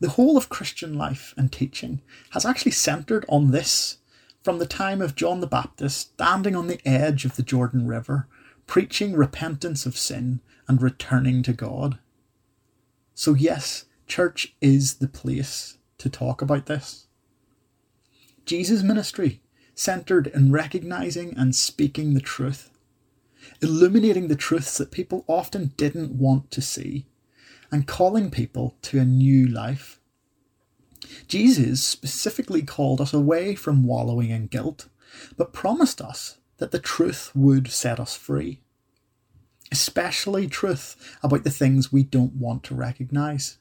The 0.00 0.10
whole 0.10 0.36
of 0.36 0.48
Christian 0.48 0.98
life 0.98 1.34
and 1.36 1.50
teaching 1.50 2.02
has 2.30 2.44
actually 2.44 2.72
centered 2.72 3.24
on 3.28 3.50
this 3.50 3.98
from 4.42 4.58
the 4.58 4.66
time 4.66 5.00
of 5.00 5.14
John 5.14 5.40
the 5.40 5.46
Baptist 5.46 6.14
standing 6.14 6.56
on 6.56 6.66
the 6.66 6.80
edge 6.86 7.24
of 7.24 7.36
the 7.36 7.42
Jordan 7.42 7.86
River, 7.86 8.26
preaching 8.66 9.14
repentance 9.14 9.86
of 9.86 9.96
sin 9.96 10.40
and 10.66 10.82
returning 10.82 11.42
to 11.44 11.52
God. 11.52 11.98
So, 13.14 13.34
yes, 13.34 13.84
church 14.06 14.54
is 14.60 14.94
the 14.94 15.08
place 15.08 15.78
to 16.02 16.10
talk 16.10 16.42
about 16.42 16.66
this. 16.66 17.06
Jesus' 18.44 18.82
ministry 18.82 19.40
centered 19.74 20.26
in 20.26 20.52
recognizing 20.52 21.34
and 21.36 21.54
speaking 21.54 22.14
the 22.14 22.20
truth, 22.20 22.70
illuminating 23.60 24.28
the 24.28 24.36
truths 24.36 24.76
that 24.78 24.90
people 24.90 25.24
often 25.26 25.72
didn't 25.76 26.12
want 26.12 26.50
to 26.50 26.60
see, 26.60 27.06
and 27.70 27.86
calling 27.86 28.30
people 28.30 28.76
to 28.82 28.98
a 28.98 29.04
new 29.04 29.46
life. 29.46 30.00
Jesus 31.28 31.82
specifically 31.82 32.62
called 32.62 33.00
us 33.00 33.14
away 33.14 33.54
from 33.54 33.86
wallowing 33.86 34.30
in 34.30 34.46
guilt, 34.46 34.88
but 35.36 35.52
promised 35.52 36.00
us 36.00 36.38
that 36.58 36.70
the 36.70 36.78
truth 36.78 37.30
would 37.34 37.68
set 37.70 37.98
us 37.98 38.16
free. 38.16 38.60
Especially 39.70 40.46
truth 40.46 41.16
about 41.22 41.44
the 41.44 41.50
things 41.50 41.92
we 41.92 42.02
don't 42.02 42.34
want 42.34 42.62
to 42.64 42.74
recognize. 42.74 43.58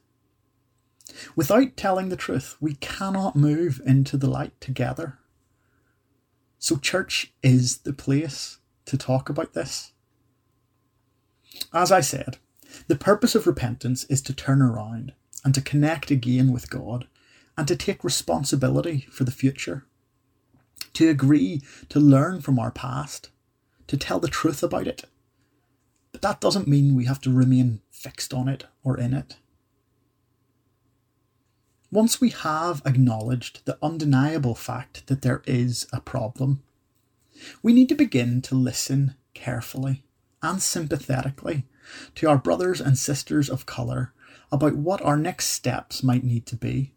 Without 1.36 1.78
telling 1.78 2.10
the 2.10 2.16
truth, 2.16 2.56
we 2.60 2.76
cannot 2.76 3.36
move 3.36 3.82
into 3.86 4.18
the 4.18 4.30
light 4.30 4.60
together. 4.62 5.20
So, 6.60 6.78
church 6.78 7.34
is 7.42 7.80
the 7.80 7.94
place 7.94 8.60
to 8.86 8.98
talk 8.98 9.30
about 9.30 9.54
this. 9.54 9.94
As 11.74 11.92
I 11.92 12.02
said, 12.02 12.38
the 12.88 12.96
purpose 12.96 13.36
of 13.36 13.48
repentance 13.48 14.04
is 14.06 14.22
to 14.24 14.34
turn 14.34 14.62
around 14.62 15.14
and 15.44 15.54
to 15.56 15.62
connect 15.62 16.12
again 16.12 16.52
with 16.52 16.70
God 16.70 17.08
and 17.58 17.68
to 17.68 17.76
take 17.76 18.04
responsibility 18.04 19.08
for 19.12 19.24
the 19.24 19.32
future, 19.32 19.86
to 20.94 21.10
agree 21.10 21.62
to 21.90 22.00
learn 22.00 22.42
from 22.42 22.60
our 22.60 22.72
past, 22.72 23.30
to 23.88 23.98
tell 23.98 24.20
the 24.20 24.28
truth 24.28 24.64
about 24.64 24.88
it. 24.88 25.06
But 26.12 26.22
that 26.22 26.42
doesn't 26.42 26.68
mean 26.68 26.96
we 26.96 27.06
have 27.06 27.22
to 27.22 27.32
remain 27.32 27.82
fixed 27.90 28.34
on 28.34 28.48
it 28.48 28.66
or 28.84 28.98
in 28.98 29.14
it. 29.14 29.36
Once 31.92 32.22
we 32.22 32.30
have 32.30 32.82
acknowledged 32.86 33.66
the 33.66 33.78
undeniable 33.82 34.56
fact 34.56 35.06
that 35.08 35.22
there 35.22 35.42
is 35.46 35.86
a 35.92 36.00
problem, 36.00 36.64
we 37.62 37.74
need 37.74 37.90
to 37.90 37.96
begin 37.96 38.42
to 38.42 38.56
listen 38.56 39.14
carefully 39.34 40.06
and 40.42 40.62
sympathetically 40.62 41.66
to 42.16 42.30
our 42.30 42.38
brothers 42.38 42.80
and 42.80 42.98
sisters 42.98 43.50
of 43.50 43.66
colour 43.66 44.14
about 44.54 44.76
what 44.76 45.02
our 45.02 45.18
next 45.18 45.48
steps 45.48 46.02
might 46.02 46.24
need 46.24 46.46
to 46.46 46.56
be. 46.56 46.94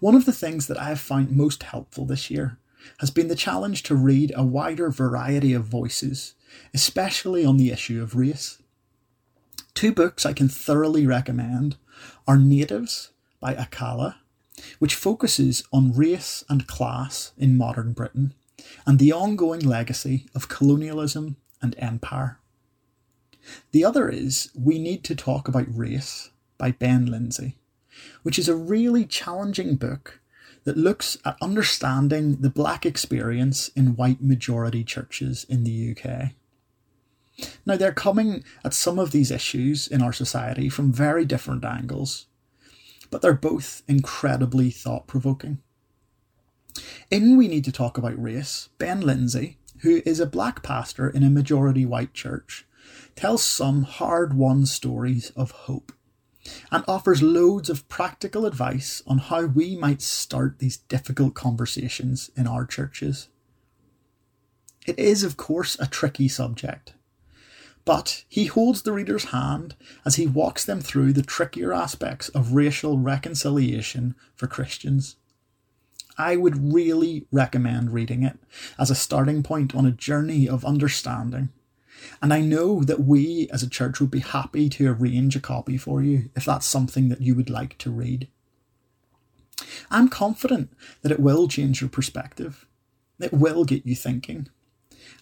One 0.00 0.14
of 0.14 0.24
the 0.24 0.32
things 0.32 0.66
that 0.68 0.78
I 0.78 0.84
have 0.84 1.00
found 1.00 1.30
most 1.30 1.64
helpful 1.64 2.06
this 2.06 2.30
year 2.30 2.58
has 3.00 3.10
been 3.10 3.28
the 3.28 3.34
challenge 3.34 3.82
to 3.84 3.94
read 3.94 4.32
a 4.34 4.44
wider 4.44 4.90
variety 4.90 5.52
of 5.52 5.64
voices, 5.64 6.34
especially 6.72 7.44
on 7.44 7.58
the 7.58 7.70
issue 7.70 8.02
of 8.02 8.14
race. 8.14 8.62
Two 9.74 9.92
books 9.92 10.24
I 10.24 10.32
can 10.32 10.48
thoroughly 10.48 11.06
recommend 11.06 11.76
are 12.26 12.38
Natives 12.38 13.10
by 13.44 13.54
Akala, 13.54 14.14
which 14.78 14.94
focuses 14.94 15.64
on 15.70 15.92
race 15.92 16.44
and 16.48 16.66
class 16.66 17.32
in 17.36 17.58
modern 17.58 17.92
Britain 17.92 18.32
and 18.86 18.98
the 18.98 19.12
ongoing 19.12 19.60
legacy 19.60 20.26
of 20.34 20.48
colonialism 20.48 21.36
and 21.60 21.74
empire. 21.76 22.40
The 23.72 23.84
other 23.84 24.08
is 24.08 24.50
We 24.58 24.78
Need 24.78 25.04
to 25.04 25.14
Talk 25.14 25.46
About 25.46 25.66
Race 25.68 26.30
by 26.56 26.70
Ben 26.70 27.04
Lindsay, 27.04 27.58
which 28.22 28.38
is 28.38 28.48
a 28.48 28.56
really 28.56 29.04
challenging 29.04 29.76
book 29.76 30.20
that 30.64 30.78
looks 30.78 31.18
at 31.26 31.36
understanding 31.42 32.36
the 32.36 32.48
black 32.48 32.86
experience 32.86 33.68
in 33.76 33.94
white 33.94 34.22
majority 34.22 34.82
churches 34.84 35.44
in 35.50 35.64
the 35.64 35.94
UK. 35.94 36.30
Now, 37.66 37.76
they're 37.76 37.92
coming 37.92 38.42
at 38.64 38.72
some 38.72 38.98
of 38.98 39.10
these 39.10 39.30
issues 39.30 39.86
in 39.86 40.00
our 40.00 40.14
society 40.14 40.70
from 40.70 40.94
very 40.94 41.26
different 41.26 41.66
angles, 41.66 42.24
but 43.14 43.22
they're 43.22 43.32
both 43.32 43.84
incredibly 43.86 44.70
thought 44.70 45.06
provoking. 45.06 45.60
In 47.12 47.36
We 47.36 47.46
Need 47.46 47.64
to 47.66 47.70
Talk 47.70 47.96
About 47.96 48.20
Race, 48.20 48.70
Ben 48.78 49.02
Lindsay, 49.02 49.58
who 49.82 50.02
is 50.04 50.18
a 50.18 50.26
black 50.26 50.64
pastor 50.64 51.10
in 51.10 51.22
a 51.22 51.30
majority 51.30 51.86
white 51.86 52.12
church, 52.12 52.66
tells 53.14 53.44
some 53.44 53.84
hard 53.84 54.34
won 54.34 54.66
stories 54.66 55.30
of 55.36 55.52
hope 55.52 55.92
and 56.72 56.82
offers 56.88 57.22
loads 57.22 57.70
of 57.70 57.88
practical 57.88 58.46
advice 58.46 59.00
on 59.06 59.18
how 59.18 59.44
we 59.44 59.76
might 59.76 60.02
start 60.02 60.58
these 60.58 60.78
difficult 60.78 61.34
conversations 61.34 62.32
in 62.36 62.48
our 62.48 62.66
churches. 62.66 63.28
It 64.88 64.98
is, 64.98 65.22
of 65.22 65.36
course, 65.36 65.76
a 65.78 65.86
tricky 65.86 66.26
subject, 66.26 66.94
but 67.84 68.24
he 68.28 68.46
holds 68.46 68.82
the 68.82 68.92
reader's 68.92 69.26
hand 69.26 69.74
as 70.04 70.16
he 70.16 70.26
walks 70.26 70.64
them 70.64 70.80
through 70.80 71.12
the 71.12 71.22
trickier 71.22 71.72
aspects 71.72 72.28
of 72.30 72.54
racial 72.54 72.98
reconciliation 72.98 74.14
for 74.34 74.46
Christians. 74.46 75.16
I 76.16 76.36
would 76.36 76.72
really 76.72 77.26
recommend 77.32 77.92
reading 77.92 78.22
it 78.22 78.38
as 78.78 78.90
a 78.90 78.94
starting 78.94 79.42
point 79.42 79.74
on 79.74 79.84
a 79.84 79.90
journey 79.90 80.48
of 80.48 80.64
understanding. 80.64 81.50
And 82.22 82.32
I 82.32 82.40
know 82.40 82.82
that 82.84 83.00
we 83.00 83.48
as 83.52 83.62
a 83.62 83.70
church 83.70 84.00
would 84.00 84.10
be 84.10 84.20
happy 84.20 84.68
to 84.70 84.88
arrange 84.88 85.36
a 85.36 85.40
copy 85.40 85.76
for 85.76 86.02
you 86.02 86.30
if 86.36 86.44
that's 86.44 86.66
something 86.66 87.08
that 87.08 87.20
you 87.20 87.34
would 87.34 87.50
like 87.50 87.76
to 87.78 87.90
read. 87.90 88.28
I'm 89.90 90.08
confident 90.08 90.72
that 91.02 91.12
it 91.12 91.20
will 91.20 91.48
change 91.48 91.80
your 91.80 91.90
perspective. 91.90 92.66
It 93.20 93.32
will 93.32 93.64
get 93.64 93.86
you 93.86 93.94
thinking. 93.94 94.48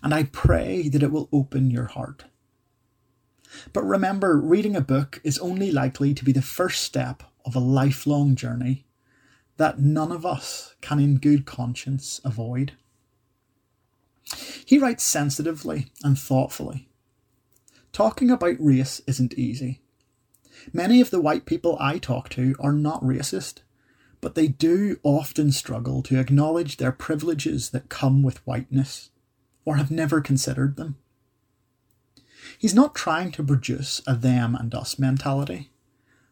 And 0.02 0.14
I 0.14 0.24
pray 0.24 0.88
that 0.88 1.02
it 1.02 1.12
will 1.12 1.28
open 1.32 1.70
your 1.70 1.86
heart. 1.86 2.24
But 3.72 3.84
remember, 3.84 4.38
reading 4.38 4.76
a 4.76 4.80
book 4.80 5.20
is 5.24 5.38
only 5.38 5.70
likely 5.70 6.14
to 6.14 6.24
be 6.24 6.32
the 6.32 6.42
first 6.42 6.82
step 6.82 7.22
of 7.44 7.54
a 7.54 7.60
lifelong 7.60 8.34
journey 8.34 8.86
that 9.56 9.78
none 9.78 10.12
of 10.12 10.24
us 10.24 10.74
can, 10.80 10.98
in 10.98 11.16
good 11.16 11.44
conscience, 11.44 12.20
avoid. 12.24 12.72
He 14.64 14.78
writes 14.78 15.04
sensitively 15.04 15.92
and 16.02 16.18
thoughtfully. 16.18 16.88
Talking 17.92 18.30
about 18.30 18.56
race 18.58 19.02
isn't 19.06 19.34
easy. 19.34 19.80
Many 20.72 21.00
of 21.00 21.10
the 21.10 21.20
white 21.20 21.44
people 21.44 21.76
I 21.80 21.98
talk 21.98 22.28
to 22.30 22.54
are 22.58 22.72
not 22.72 23.02
racist, 23.02 23.58
but 24.20 24.34
they 24.34 24.48
do 24.48 24.98
often 25.02 25.52
struggle 25.52 26.02
to 26.04 26.18
acknowledge 26.18 26.76
their 26.76 26.92
privileges 26.92 27.70
that 27.70 27.88
come 27.88 28.22
with 28.22 28.46
whiteness, 28.46 29.10
or 29.64 29.76
have 29.76 29.90
never 29.90 30.20
considered 30.20 30.76
them. 30.76 30.96
He's 32.62 32.74
not 32.74 32.94
trying 32.94 33.32
to 33.32 33.42
produce 33.42 34.00
a 34.06 34.14
them 34.14 34.54
and 34.54 34.72
us 34.72 34.96
mentality, 34.96 35.72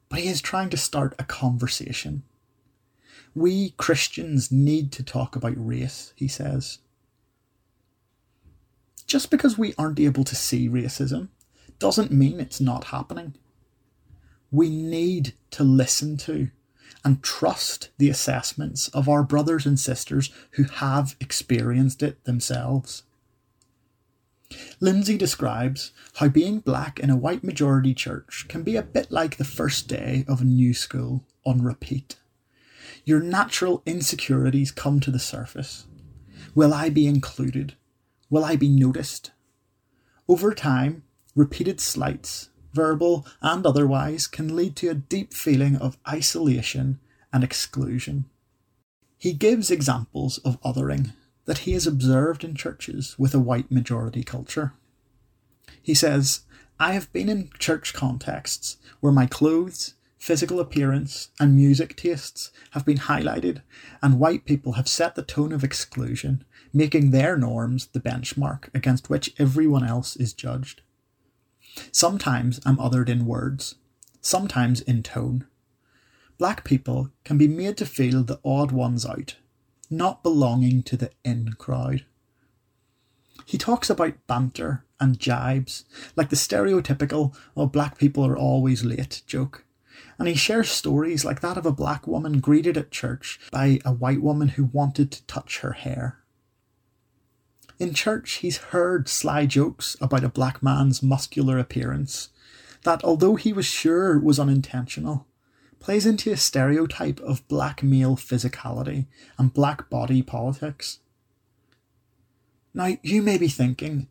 but 0.09 0.21
he 0.21 0.29
is 0.29 0.41
trying 0.41 0.71
to 0.71 0.77
start 0.77 1.17
a 1.19 1.25
conversation. 1.25 2.23
We 3.35 3.71
Christians 3.71 4.53
need 4.53 4.93
to 4.93 5.03
talk 5.03 5.35
about 5.35 5.55
race, 5.57 6.13
he 6.15 6.29
says. 6.29 6.79
Just 9.09 9.29
because 9.29 9.59
we 9.59 9.75
aren't 9.77 9.99
able 9.99 10.23
to 10.23 10.37
see 10.37 10.69
racism 10.69 11.31
doesn't 11.81 12.13
mean 12.13 12.39
it's 12.39 12.61
not 12.61 12.85
happening. 12.85 13.35
We 14.53 14.71
need 14.71 15.35
to 15.51 15.65
listen 15.65 16.17
to 16.19 16.51
and 17.05 17.25
trust 17.25 17.91
the 17.99 18.09
assessments 18.09 18.87
of 18.91 19.09
our 19.09 19.25
brothers 19.25 19.67
and 19.67 19.81
sisters 19.81 20.31
who 20.53 20.63
have 20.63 21.17
experienced 21.19 22.05
it 22.05 22.23
themselves. 22.23 23.03
Lindsay 24.81 25.19
describes 25.19 25.93
how 26.15 26.29
being 26.29 26.61
black 26.61 26.99
in 26.99 27.11
a 27.11 27.17
white 27.17 27.45
majority 27.45 27.95
church 27.95 28.47
can 28.49 28.63
be 28.63 28.77
a 28.77 28.83
bit 28.83 29.11
like 29.11 29.37
the 29.37 29.45
first 29.45 29.89
day 29.89 30.25
of 30.27 30.41
a 30.41 30.45
new 30.45 30.73
school 30.73 31.25
on 31.45 31.63
repeat. 31.63 32.17
Your 33.05 33.21
natural 33.21 33.83
insecurities 33.85 34.71
come 34.71 35.01
to 35.01 35.11
the 35.11 35.19
surface. 35.19 35.87
Will 36.55 36.73
I 36.73 36.89
be 36.89 37.07
included? 37.07 37.75
Will 38.31 38.45
I 38.45 38.57
be 38.57 38.69
noticed? 38.69 39.33
Over 40.29 40.55
time, 40.55 41.03
repeated 41.35 41.81
slights, 41.81 42.51
verbal 42.73 43.27
and 43.43 43.67
otherwise, 43.67 44.27
can 44.27 44.57
lead 44.57 44.77
to 44.77 44.89
a 44.89 44.95
deep 44.95 45.35
feeling 45.35 45.77
of 45.77 45.99
isolation 46.09 47.01
and 47.33 47.45
exclusion. 47.45 48.27
He 49.19 49.33
gives 49.33 49.71
examples 49.71 50.39
of 50.39 50.61
othering 50.63 51.13
that 51.51 51.67
he 51.67 51.73
has 51.73 51.85
observed 51.85 52.45
in 52.45 52.55
churches 52.55 53.17
with 53.19 53.35
a 53.35 53.41
white 53.41 53.73
majority 53.73 54.23
culture. 54.23 54.73
He 55.83 55.95
says, 55.95 56.43
I 56.79 56.93
have 56.93 57.13
been 57.13 57.29
in 57.29 57.51
church 57.59 57.93
contexts 57.93 58.77
where 59.01 59.13
my 59.13 59.27
clothes, 59.27 59.95
physical 60.17 60.61
appearance, 60.61 61.31
and 61.41 61.57
music 61.57 61.97
tastes 61.97 62.53
have 62.71 62.87
been 62.87 62.99
highlighted, 62.99 63.63
and 64.01 64.21
white 64.21 64.45
people 64.45 64.75
have 64.75 64.87
set 64.87 65.17
the 65.17 65.25
tone 65.25 65.51
of 65.51 65.65
exclusion, 65.65 66.45
making 66.73 67.11
their 67.11 67.37
norms 67.37 67.89
the 67.89 67.99
benchmark 67.99 68.73
against 68.73 69.11
which 69.11 69.35
everyone 69.37 69.85
else 69.85 70.15
is 70.15 70.33
judged. 70.33 70.83
Sometimes 71.91 72.61
I'm 72.65 72.77
othered 72.77 73.09
in 73.09 73.27
words, 73.27 73.75
sometimes 74.21 74.83
in 74.83 75.03
tone. 75.03 75.49
Black 76.39 76.63
people 76.63 77.11
can 77.25 77.39
be 77.39 77.49
made 77.49 77.77
to 77.79 77.87
feel 77.87 78.23
the 78.23 78.39
odd 78.45 78.71
ones 78.71 79.05
out, 79.05 79.35
not 79.91 80.23
belonging 80.23 80.83
to 80.85 80.97
the 80.97 81.11
in 81.25 81.55
crowd. 81.59 82.05
He 83.45 83.59
talks 83.59 83.91
about 83.91 84.27
banter 84.29 84.85
and 85.01 85.19
jibes, 85.19 85.85
like 86.15 86.31
the 86.31 86.37
stereotypical, 86.37 87.35
oh, 87.57 87.67
black 87.67 87.99
people 87.99 88.25
are 88.25 88.37
always 88.37 88.85
late 88.85 89.23
joke. 89.27 89.65
And 90.19 90.29
he 90.29 90.35
shares 90.35 90.71
stories 90.71 91.25
like 91.25 91.41
that 91.41 91.57
of 91.57 91.67
a 91.67 91.73
black 91.73 92.07
woman 92.07 92.41
greeted 92.41 92.77
at 92.77 92.91
church 92.91 93.41
by 93.51 93.81
a 93.85 93.93
white 93.93 94.21
woman 94.21 94.49
who 94.49 94.65
wanted 94.65 95.11
to 95.11 95.27
touch 95.27 95.61
her 95.61 95.73
hair. 95.73 96.19
In 97.79 97.95
church, 97.95 98.35
he's 98.35 98.59
heard 98.59 99.09
sly 99.09 99.47
jokes 99.47 99.97
about 100.01 100.23
a 100.23 100.29
black 100.29 100.63
man's 100.63 101.03
muscular 101.03 101.59
appearance, 101.59 102.29
that 102.85 103.03
although 103.03 103.37
he 103.37 103.53
was 103.53 103.67
sure 103.67 104.19
was 104.19 104.39
unintentional, 104.39 105.27
plays 105.81 106.07
into 106.07 106.31
a 106.31 106.37
stereotype 106.37 107.19
of 107.21 107.47
black 107.49 107.83
male 107.83 108.17
physicality 108.17 109.07
and 109.39 109.53
black 109.53 109.91
body 109.91 110.23
politics. 110.23 111.01
Now, 112.73 112.97
you 113.03 113.23
may 113.23 113.39
be 113.39 113.49
thinking, 113.49 114.07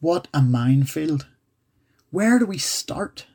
what 0.00 0.26
a 0.34 0.42
minefield. 0.42 1.26
Where 2.10 2.38
do 2.38 2.46
we 2.46 2.58
start? 2.58 3.26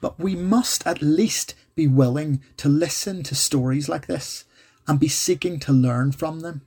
But 0.00 0.18
we 0.18 0.34
must 0.36 0.86
at 0.86 1.02
least 1.02 1.54
be 1.74 1.86
willing 1.86 2.40
to 2.56 2.68
listen 2.68 3.22
to 3.24 3.34
stories 3.34 3.88
like 3.88 4.06
this 4.06 4.44
and 4.86 4.98
be 4.98 5.08
seeking 5.08 5.58
to 5.60 5.72
learn 5.72 6.12
from 6.12 6.40
them. 6.40 6.62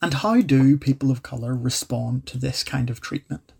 And 0.00 0.14
how 0.14 0.40
do 0.40 0.76
people 0.76 1.10
of 1.10 1.22
colour 1.22 1.54
respond 1.54 2.26
to 2.26 2.38
this 2.38 2.64
kind 2.64 2.88
of 2.88 3.00
treatment? 3.00 3.52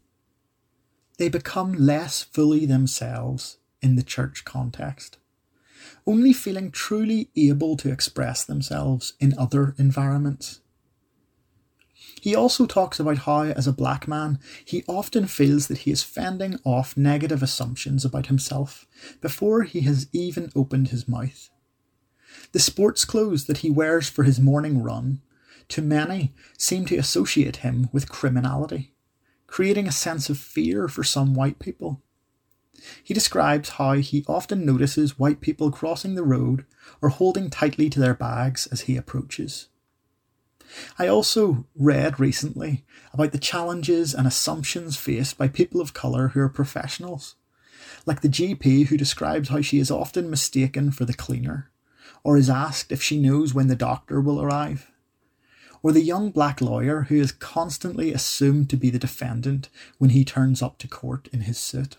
They 1.18 1.28
become 1.28 1.74
less 1.74 2.22
fully 2.22 2.64
themselves 2.64 3.58
in 3.82 3.96
the 3.96 4.02
church 4.02 4.44
context, 4.44 5.18
only 6.06 6.32
feeling 6.32 6.70
truly 6.70 7.30
able 7.36 7.76
to 7.76 7.90
express 7.90 8.44
themselves 8.44 9.14
in 9.20 9.36
other 9.38 9.74
environments. 9.78 10.60
He 12.20 12.34
also 12.34 12.66
talks 12.66 12.98
about 12.98 13.18
how, 13.18 13.42
as 13.44 13.66
a 13.66 13.72
black 13.72 14.08
man, 14.08 14.38
he 14.64 14.84
often 14.88 15.26
feels 15.26 15.68
that 15.68 15.78
he 15.78 15.90
is 15.90 16.02
fending 16.02 16.58
off 16.64 16.96
negative 16.96 17.42
assumptions 17.42 18.04
about 18.04 18.26
himself 18.26 18.86
before 19.20 19.62
he 19.62 19.82
has 19.82 20.08
even 20.12 20.50
opened 20.56 20.88
his 20.88 21.06
mouth. 21.06 21.48
The 22.52 22.58
sports 22.58 23.04
clothes 23.04 23.44
that 23.46 23.58
he 23.58 23.70
wears 23.70 24.08
for 24.08 24.24
his 24.24 24.40
morning 24.40 24.82
run, 24.82 25.20
to 25.68 25.82
many, 25.82 26.32
seem 26.56 26.86
to 26.86 26.96
associate 26.96 27.56
him 27.56 27.88
with 27.92 28.08
criminality, 28.08 28.94
creating 29.46 29.86
a 29.86 29.92
sense 29.92 30.28
of 30.28 30.38
fear 30.38 30.88
for 30.88 31.04
some 31.04 31.34
white 31.34 31.58
people. 31.58 32.02
He 33.02 33.14
describes 33.14 33.70
how 33.70 33.94
he 33.94 34.24
often 34.28 34.64
notices 34.64 35.18
white 35.18 35.40
people 35.40 35.70
crossing 35.70 36.14
the 36.14 36.22
road 36.22 36.64
or 37.00 37.08
holding 37.08 37.50
tightly 37.50 37.90
to 37.90 38.00
their 38.00 38.14
bags 38.14 38.66
as 38.68 38.82
he 38.82 38.96
approaches. 38.96 39.68
I 40.98 41.08
also 41.08 41.66
read 41.74 42.20
recently 42.20 42.84
about 43.12 43.32
the 43.32 43.38
challenges 43.38 44.14
and 44.14 44.26
assumptions 44.26 44.96
faced 44.96 45.38
by 45.38 45.48
people 45.48 45.80
of 45.80 45.94
colour 45.94 46.28
who 46.28 46.40
are 46.40 46.48
professionals, 46.48 47.36
like 48.06 48.20
the 48.20 48.28
GP 48.28 48.86
who 48.88 48.96
describes 48.96 49.48
how 49.48 49.62
she 49.62 49.78
is 49.78 49.90
often 49.90 50.30
mistaken 50.30 50.90
for 50.90 51.04
the 51.04 51.14
cleaner, 51.14 51.70
or 52.22 52.36
is 52.36 52.50
asked 52.50 52.92
if 52.92 53.02
she 53.02 53.18
knows 53.18 53.54
when 53.54 53.68
the 53.68 53.76
doctor 53.76 54.20
will 54.20 54.40
arrive, 54.42 54.90
or 55.82 55.92
the 55.92 56.02
young 56.02 56.30
black 56.30 56.60
lawyer 56.60 57.02
who 57.02 57.16
is 57.16 57.32
constantly 57.32 58.12
assumed 58.12 58.68
to 58.68 58.76
be 58.76 58.90
the 58.90 58.98
defendant 58.98 59.68
when 59.98 60.10
he 60.10 60.24
turns 60.24 60.60
up 60.60 60.76
to 60.78 60.88
court 60.88 61.28
in 61.32 61.42
his 61.42 61.58
suit. 61.58 61.96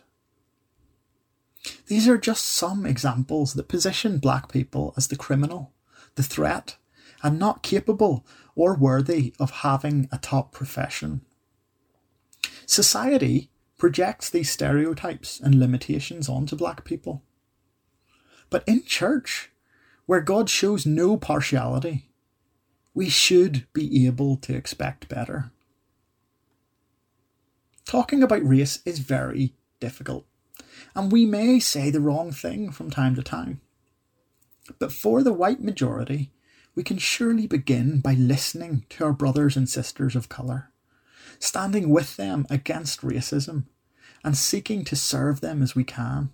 These 1.88 2.08
are 2.08 2.18
just 2.18 2.46
some 2.46 2.86
examples 2.86 3.54
that 3.54 3.68
position 3.68 4.20
black 4.20 4.52
people 4.52 4.94
as 4.96 5.08
the 5.08 5.16
criminal, 5.16 5.74
the 6.16 6.24
threat, 6.24 6.78
and 7.22 7.38
not 7.38 7.64
capable 7.64 8.26
or 8.56 8.76
worthy 8.76 9.34
of 9.40 9.52
having 9.52 10.08
a 10.12 10.18
top 10.18 10.52
profession. 10.52 11.22
Society 12.66 13.50
projects 13.78 14.30
these 14.30 14.50
stereotypes 14.50 15.40
and 15.40 15.56
limitations 15.56 16.30
onto 16.30 16.56
black 16.56 16.84
people. 16.86 17.24
But 18.50 18.64
in 18.68 18.84
church, 18.84 19.52
where 20.06 20.22
God 20.22 20.50
shows 20.50 20.86
no 20.86 21.18
partiality, 21.18 22.10
we 22.94 23.10
should 23.10 23.68
be 23.74 24.06
able 24.06 24.38
to 24.38 24.54
expect 24.56 25.08
better. 25.08 25.52
Talking 27.86 28.22
about 28.22 28.48
race 28.48 28.82
is 28.86 29.00
very 29.00 29.56
difficult, 29.80 30.26
and 30.96 31.12
we 31.12 31.26
may 31.26 31.60
say 31.60 31.90
the 31.90 32.02
wrong 32.02 32.32
thing 32.32 32.72
from 32.72 32.90
time 32.90 33.16
to 33.16 33.24
time. 33.24 33.62
But 34.78 34.92
for 34.92 35.24
the 35.24 35.34
white 35.34 35.62
majority, 35.62 36.32
we 36.76 36.84
can 36.84 36.98
surely 36.98 37.48
begin 37.48 38.00
by 38.00 38.14
listening 38.14 38.86
to 38.90 39.06
our 39.06 39.14
brothers 39.14 39.58
and 39.58 39.68
sisters 39.68 40.16
of 40.16 40.30
colour, 40.30 40.72
standing 41.40 41.90
with 41.90 42.16
them 42.18 42.46
against 42.50 43.02
racism, 43.02 43.66
and 44.24 44.38
seeking 44.38 44.84
to 44.86 44.96
serve 44.96 45.42
them 45.42 45.62
as 45.62 45.76
we 45.76 45.84
can. 45.84 46.30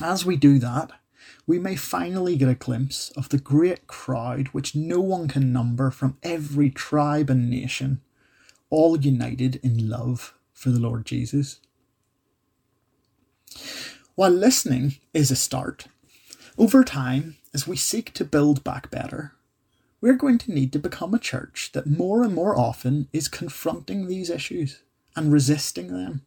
As 0.00 0.24
we 0.24 0.36
do 0.36 0.58
that, 0.58 0.92
we 1.46 1.58
may 1.58 1.76
finally 1.76 2.36
get 2.36 2.48
a 2.48 2.54
glimpse 2.54 3.10
of 3.10 3.28
the 3.28 3.38
great 3.38 3.86
crowd 3.86 4.48
which 4.48 4.74
no 4.74 5.00
one 5.00 5.28
can 5.28 5.52
number 5.52 5.90
from 5.90 6.18
every 6.22 6.70
tribe 6.70 7.30
and 7.30 7.50
nation, 7.50 8.00
all 8.70 8.98
united 8.98 9.56
in 9.62 9.88
love 9.88 10.34
for 10.52 10.70
the 10.70 10.80
Lord 10.80 11.06
Jesus. 11.06 11.60
While 14.14 14.30
listening 14.30 14.96
is 15.12 15.30
a 15.30 15.36
start, 15.36 15.86
over 16.56 16.84
time 16.84 17.36
as 17.52 17.66
we 17.66 17.76
seek 17.76 18.12
to 18.14 18.24
build 18.24 18.62
back 18.62 18.90
better, 18.90 19.32
we're 20.00 20.14
going 20.14 20.38
to 20.38 20.52
need 20.52 20.72
to 20.74 20.78
become 20.78 21.14
a 21.14 21.18
church 21.18 21.70
that 21.72 21.86
more 21.86 22.22
and 22.22 22.34
more 22.34 22.58
often 22.58 23.08
is 23.12 23.26
confronting 23.26 24.06
these 24.06 24.28
issues 24.28 24.82
and 25.16 25.32
resisting 25.32 25.88
them. 25.88 26.22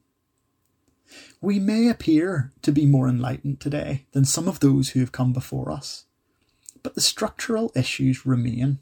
We 1.42 1.60
may 1.60 1.88
appear 1.88 2.52
to 2.64 2.72
be 2.72 2.86
more 2.86 3.08
enlightened 3.08 3.60
today 3.60 4.06
than 4.12 4.26
some 4.26 4.48
of 4.48 4.60
those 4.60 4.90
who 4.90 5.00
have 5.00 5.12
come 5.12 5.32
before 5.32 5.72
us, 5.72 6.06
but 6.84 6.96
the 6.96 7.02
structural 7.02 7.72
issues 7.76 8.26
remain. 8.26 8.80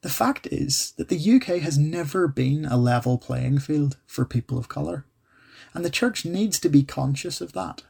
The 0.00 0.08
fact 0.08 0.48
is 0.50 0.92
that 0.92 1.08
the 1.08 1.34
UK 1.34 1.60
has 1.60 1.76
never 1.76 2.26
been 2.26 2.64
a 2.64 2.78
level 2.78 3.18
playing 3.18 3.58
field 3.58 3.98
for 4.06 4.24
people 4.24 4.56
of 4.56 4.68
colour, 4.68 5.04
and 5.74 5.84
the 5.84 5.90
church 5.90 6.24
needs 6.24 6.58
to 6.60 6.68
be 6.68 6.82
conscious 6.82 7.40
of 7.40 7.52
that. 7.52 7.82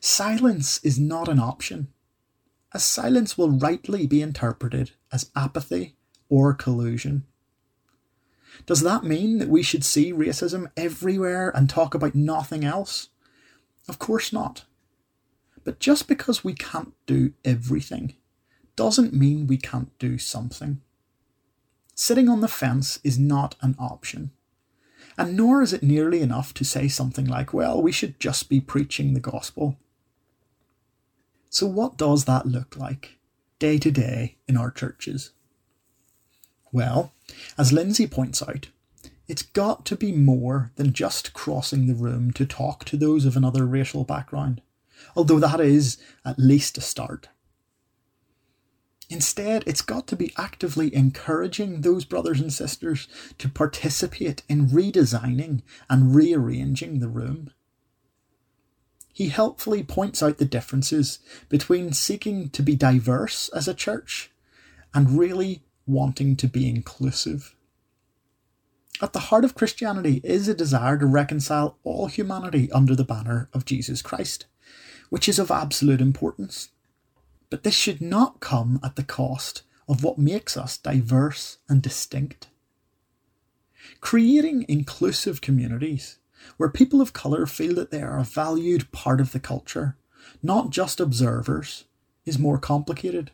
Silence 0.00 0.80
is 0.82 0.98
not 0.98 1.28
an 1.28 1.38
option 1.38 1.88
as 2.74 2.84
silence 2.84 3.36
will 3.36 3.50
rightly 3.50 4.06
be 4.06 4.22
interpreted 4.22 4.92
as 5.12 5.30
apathy 5.36 5.94
or 6.28 6.54
collusion. 6.54 7.24
Does 8.66 8.80
that 8.80 9.04
mean 9.04 9.38
that 9.38 9.48
we 9.48 9.62
should 9.62 9.84
see 9.84 10.12
racism 10.12 10.70
everywhere 10.76 11.50
and 11.54 11.68
talk 11.68 11.94
about 11.94 12.14
nothing 12.14 12.64
else? 12.64 13.08
Of 13.88 13.98
course 13.98 14.32
not. 14.32 14.64
But 15.64 15.78
just 15.78 16.08
because 16.08 16.44
we 16.44 16.54
can't 16.54 16.92
do 17.06 17.32
everything 17.44 18.14
doesn't 18.76 19.12
mean 19.12 19.46
we 19.46 19.56
can't 19.56 19.96
do 19.98 20.18
something. 20.18 20.80
Sitting 21.94 22.28
on 22.28 22.40
the 22.40 22.48
fence 22.48 22.98
is 23.04 23.18
not 23.18 23.54
an 23.60 23.76
option. 23.78 24.32
And 25.18 25.36
nor 25.36 25.62
is 25.62 25.72
it 25.72 25.82
nearly 25.82 26.20
enough 26.20 26.54
to 26.54 26.64
say 26.64 26.88
something 26.88 27.26
like, 27.26 27.52
well, 27.52 27.80
we 27.82 27.92
should 27.92 28.18
just 28.18 28.48
be 28.48 28.60
preaching 28.60 29.14
the 29.14 29.20
gospel. 29.20 29.78
So, 31.50 31.66
what 31.66 31.98
does 31.98 32.24
that 32.24 32.46
look 32.46 32.76
like 32.76 33.18
day 33.58 33.78
to 33.78 33.90
day 33.90 34.36
in 34.48 34.56
our 34.56 34.70
churches? 34.70 35.32
Well, 36.72 37.12
as 37.58 37.72
Lindsay 37.72 38.06
points 38.06 38.42
out, 38.42 38.68
it's 39.28 39.42
got 39.42 39.84
to 39.86 39.96
be 39.96 40.12
more 40.12 40.72
than 40.76 40.92
just 40.92 41.34
crossing 41.34 41.86
the 41.86 41.94
room 41.94 42.32
to 42.32 42.46
talk 42.46 42.84
to 42.86 42.96
those 42.96 43.26
of 43.26 43.36
another 43.36 43.66
racial 43.66 44.04
background, 44.04 44.62
although 45.14 45.38
that 45.38 45.60
is 45.60 45.98
at 46.24 46.38
least 46.38 46.78
a 46.78 46.80
start. 46.80 47.28
Instead, 49.12 49.62
it's 49.66 49.82
got 49.82 50.06
to 50.06 50.16
be 50.16 50.32
actively 50.36 50.94
encouraging 50.94 51.82
those 51.82 52.04
brothers 52.04 52.40
and 52.40 52.52
sisters 52.52 53.08
to 53.38 53.48
participate 53.48 54.42
in 54.48 54.68
redesigning 54.68 55.62
and 55.90 56.14
rearranging 56.14 57.00
the 57.00 57.08
room 57.08 57.50
he 59.12 59.28
helpfully 59.28 59.82
points 59.82 60.22
out 60.22 60.38
the 60.38 60.44
differences 60.44 61.18
between 61.48 61.92
seeking 61.92 62.48
to 62.50 62.62
be 62.62 62.74
diverse 62.74 63.50
as 63.50 63.68
a 63.68 63.74
church 63.74 64.30
and 64.94 65.18
really 65.18 65.62
wanting 65.86 66.34
to 66.36 66.48
be 66.48 66.68
inclusive. 66.68 67.54
At 69.00 69.12
the 69.12 69.20
heart 69.20 69.44
of 69.44 69.54
Christianity 69.54 70.20
is 70.24 70.48
a 70.48 70.54
desire 70.54 70.96
to 70.98 71.06
reconcile 71.06 71.78
all 71.84 72.06
humanity 72.06 72.70
under 72.72 72.94
the 72.94 73.04
banner 73.04 73.48
of 73.52 73.64
Jesus 73.64 74.00
Christ, 74.00 74.46
which 75.10 75.28
is 75.28 75.38
of 75.38 75.50
absolute 75.50 76.00
importance. 76.00 76.70
But 77.52 77.64
this 77.64 77.74
should 77.74 78.00
not 78.00 78.40
come 78.40 78.80
at 78.82 78.96
the 78.96 79.04
cost 79.04 79.62
of 79.86 80.02
what 80.02 80.16
makes 80.16 80.56
us 80.56 80.78
diverse 80.78 81.58
and 81.68 81.82
distinct. 81.82 82.48
Creating 84.00 84.64
inclusive 84.68 85.42
communities 85.42 86.16
where 86.56 86.70
people 86.70 87.02
of 87.02 87.12
colour 87.12 87.44
feel 87.44 87.74
that 87.74 87.90
they 87.90 88.00
are 88.00 88.18
a 88.18 88.24
valued 88.24 88.90
part 88.90 89.20
of 89.20 89.32
the 89.32 89.38
culture, 89.38 89.98
not 90.42 90.70
just 90.70 90.98
observers, 90.98 91.84
is 92.24 92.38
more 92.38 92.56
complicated. 92.56 93.32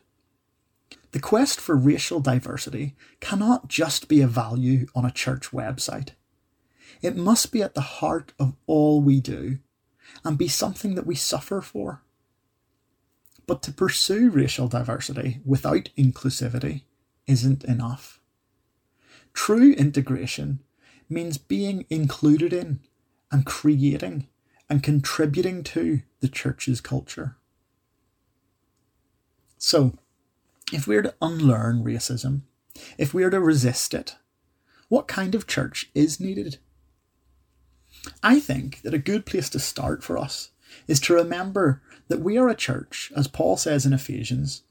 The 1.11 1.21
quest 1.21 1.61
for 1.61 1.77
racial 1.77 2.19
diversity 2.19 2.97
cannot 3.21 3.69
just 3.69 4.09
be 4.09 4.19
a 4.19 4.27
value 4.27 4.87
on 4.93 5.05
a 5.05 5.11
church 5.11 5.51
website. 5.51 6.09
It 7.01 7.15
must 7.15 7.53
be 7.53 7.63
at 7.63 7.73
the 7.73 8.01
heart 8.01 8.33
of 8.37 8.57
all 8.67 9.01
we 9.01 9.21
do 9.21 9.59
and 10.25 10.37
be 10.37 10.49
something 10.49 10.95
that 10.95 11.07
we 11.07 11.15
suffer 11.15 11.61
for. 11.61 12.01
But 13.49 13.63
to 13.63 13.71
pursue 13.71 14.29
racial 14.29 14.67
diversity 14.67 15.39
without 15.43 15.89
inclusivity 15.97 16.83
isn't 17.25 17.63
enough. 17.63 18.21
True 19.33 19.73
integration 19.73 20.61
means 21.09 21.39
being 21.39 21.87
included 21.89 22.53
in 22.53 22.81
and 23.31 23.47
creating 23.47 24.27
and 24.69 24.83
contributing 24.83 25.63
to 25.63 26.03
the 26.19 26.27
church's 26.27 26.79
culture. 26.79 27.37
So, 29.57 29.95
if 30.71 30.85
we're 30.85 31.01
to 31.01 31.15
unlearn 31.19 31.83
racism, 31.83 32.41
if 32.99 33.15
we're 33.15 33.31
to 33.31 33.39
resist 33.39 33.95
it, 33.95 34.15
what 34.89 35.07
kind 35.07 35.33
of 35.33 35.47
church 35.47 35.89
is 35.95 36.19
needed? 36.19 36.59
I 38.21 38.39
think 38.39 38.83
that 38.83 38.93
a 38.93 38.99
good 38.99 39.25
place 39.25 39.49
to 39.49 39.59
start 39.59 40.03
for 40.03 40.19
us 40.19 40.51
is 40.87 40.99
to 41.01 41.13
remember 41.13 41.81
that 42.07 42.21
we 42.21 42.37
are 42.37 42.49
a 42.49 42.55
church, 42.55 43.11
as 43.15 43.27
Paul 43.27 43.57
says 43.57 43.85
in 43.85 43.93
Ephesians, 43.93 44.63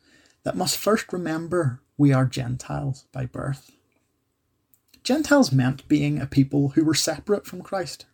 that 0.44 0.56
must 0.56 0.76
first 0.76 1.12
remember 1.12 1.80
we 1.96 2.12
are 2.12 2.24
Gentiles 2.24 3.06
by 3.12 3.26
birth. 3.26 3.72
Gentiles 5.02 5.52
meant 5.52 5.88
being 5.88 6.20
a 6.20 6.26
people 6.26 6.70
who 6.70 6.84
were 6.84 6.94
separate 6.94 7.46
from 7.46 7.62
Christ, 7.62 8.06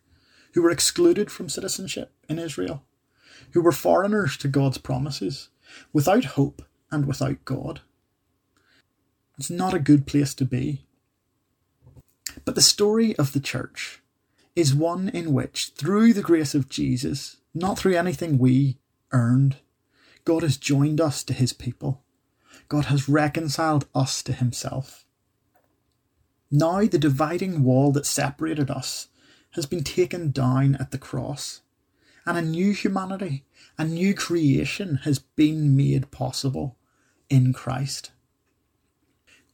who 0.53 0.61
were 0.61 0.71
excluded 0.71 1.29
from 1.29 1.49
citizenship 1.49 2.13
in 2.29 2.39
Israel, 2.39 2.83
who 3.51 3.61
were 3.61 3.71
foreigners 3.71 4.37
to 4.37 4.47
God's 4.47 4.77
promises, 4.77 5.49
without 5.91 6.25
hope 6.25 6.61
and 6.91 7.05
without 7.05 7.43
God. 7.45 7.81
It's 9.37 9.49
not 9.49 9.73
a 9.73 9.79
good 9.79 10.07
place 10.07 10.33
to 10.35 10.45
be. 10.45 10.85
But 12.45 12.55
the 12.55 12.61
story 12.61 13.15
of 13.17 13.33
the 13.33 13.39
church 13.39 14.01
is 14.55 14.73
one 14.73 15.09
in 15.09 15.33
which, 15.33 15.73
through 15.75 16.13
the 16.13 16.21
grace 16.21 16.55
of 16.55 16.69
Jesus, 16.69 17.37
not 17.55 17.79
through 17.79 17.95
anything 17.95 18.37
we 18.37 18.77
earned, 19.11 19.57
God 20.25 20.43
has 20.43 20.57
joined 20.57 20.99
us 20.99 21.23
to 21.23 21.33
his 21.33 21.53
people. 21.53 22.03
God 22.67 22.85
has 22.85 23.07
reconciled 23.07 23.87
us 23.95 24.21
to 24.23 24.33
himself. 24.33 25.05
Now, 26.51 26.81
the 26.81 26.99
dividing 26.99 27.63
wall 27.63 27.91
that 27.93 28.05
separated 28.05 28.69
us 28.69 29.07
has 29.51 29.65
been 29.65 29.83
taken 29.83 30.31
down 30.31 30.75
at 30.75 30.91
the 30.91 30.97
cross, 30.97 31.61
and 32.25 32.37
a 32.37 32.41
new 32.41 32.73
humanity, 32.73 33.45
a 33.77 33.85
new 33.85 34.13
creation 34.13 35.01
has 35.03 35.19
been 35.19 35.75
made 35.75 36.11
possible 36.11 36.77
in 37.29 37.53
Christ. 37.53 38.11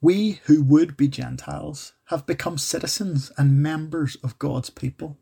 We 0.01 0.41
who 0.45 0.63
would 0.63 0.97
be 0.97 1.07
Gentiles 1.07 1.93
have 2.05 2.25
become 2.25 2.57
citizens 2.57 3.31
and 3.37 3.61
members 3.61 4.15
of 4.23 4.39
God's 4.39 4.71
people. 4.71 5.17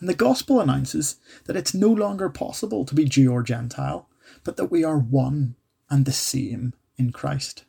And 0.00 0.08
the 0.08 0.14
gospel 0.14 0.60
announces 0.60 1.16
that 1.44 1.56
it's 1.56 1.74
no 1.74 1.90
longer 1.90 2.30
possible 2.30 2.84
to 2.86 2.94
be 2.94 3.04
Jew 3.04 3.32
or 3.32 3.42
Gentile, 3.42 4.08
but 4.44 4.56
that 4.56 4.70
we 4.70 4.82
are 4.82 4.98
one 4.98 5.56
and 5.90 6.06
the 6.06 6.12
same 6.12 6.72
in 6.96 7.12
Christ. 7.12 7.64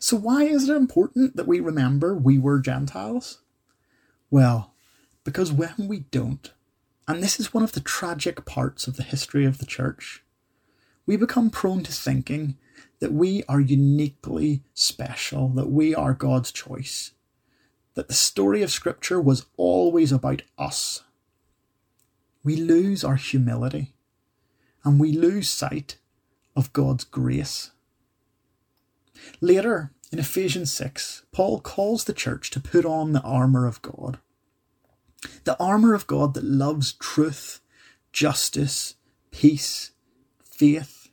So, 0.00 0.16
why 0.16 0.42
is 0.42 0.68
it 0.68 0.76
important 0.76 1.36
that 1.36 1.46
we 1.46 1.60
remember 1.60 2.16
we 2.16 2.38
were 2.38 2.58
Gentiles? 2.58 3.38
Well, 4.30 4.74
because 5.22 5.52
when 5.52 5.74
we 5.78 6.00
don't, 6.10 6.52
and 7.06 7.22
this 7.22 7.38
is 7.38 7.54
one 7.54 7.62
of 7.62 7.72
the 7.72 7.80
tragic 7.80 8.44
parts 8.44 8.88
of 8.88 8.96
the 8.96 9.02
history 9.04 9.44
of 9.44 9.58
the 9.58 9.66
church, 9.66 10.24
we 11.06 11.16
become 11.16 11.50
prone 11.50 11.82
to 11.84 11.92
thinking 11.92 12.58
that 12.98 13.12
we 13.12 13.44
are 13.48 13.60
uniquely 13.60 14.62
special, 14.74 15.48
that 15.50 15.70
we 15.70 15.94
are 15.94 16.12
God's 16.12 16.50
choice, 16.50 17.12
that 17.98 18.06
the 18.06 18.14
story 18.14 18.62
of 18.62 18.70
Scripture 18.70 19.20
was 19.20 19.46
always 19.56 20.12
about 20.12 20.42
us. 20.56 21.02
We 22.44 22.54
lose 22.54 23.02
our 23.02 23.16
humility 23.16 23.92
and 24.84 25.00
we 25.00 25.10
lose 25.10 25.50
sight 25.50 25.98
of 26.54 26.72
God's 26.72 27.02
grace. 27.02 27.72
Later, 29.40 29.90
in 30.12 30.20
Ephesians 30.20 30.72
6, 30.74 31.24
Paul 31.32 31.58
calls 31.58 32.04
the 32.04 32.12
church 32.12 32.50
to 32.50 32.60
put 32.60 32.84
on 32.84 33.14
the 33.14 33.22
armour 33.22 33.66
of 33.66 33.82
God. 33.82 34.20
The 35.42 35.58
armour 35.58 35.92
of 35.92 36.06
God 36.06 36.34
that 36.34 36.44
loves 36.44 36.92
truth, 36.92 37.60
justice, 38.12 38.94
peace, 39.32 39.90
faith, 40.44 41.08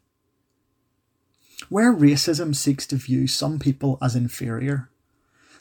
where 1.70 1.92
racism 1.92 2.56
seeks 2.56 2.86
to 2.86 2.96
view 2.96 3.26
some 3.26 3.58
people 3.58 3.98
as 4.04 4.16
inferior, 4.16 4.92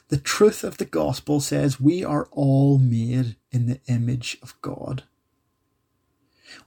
the 0.09 0.17
truth 0.17 0.63
of 0.63 0.77
the 0.77 0.85
gospel 0.85 1.39
says 1.39 1.79
we 1.79 2.03
are 2.03 2.27
all 2.31 2.77
made 2.77 3.35
in 3.51 3.65
the 3.65 3.79
image 3.87 4.37
of 4.41 4.59
God. 4.61 5.03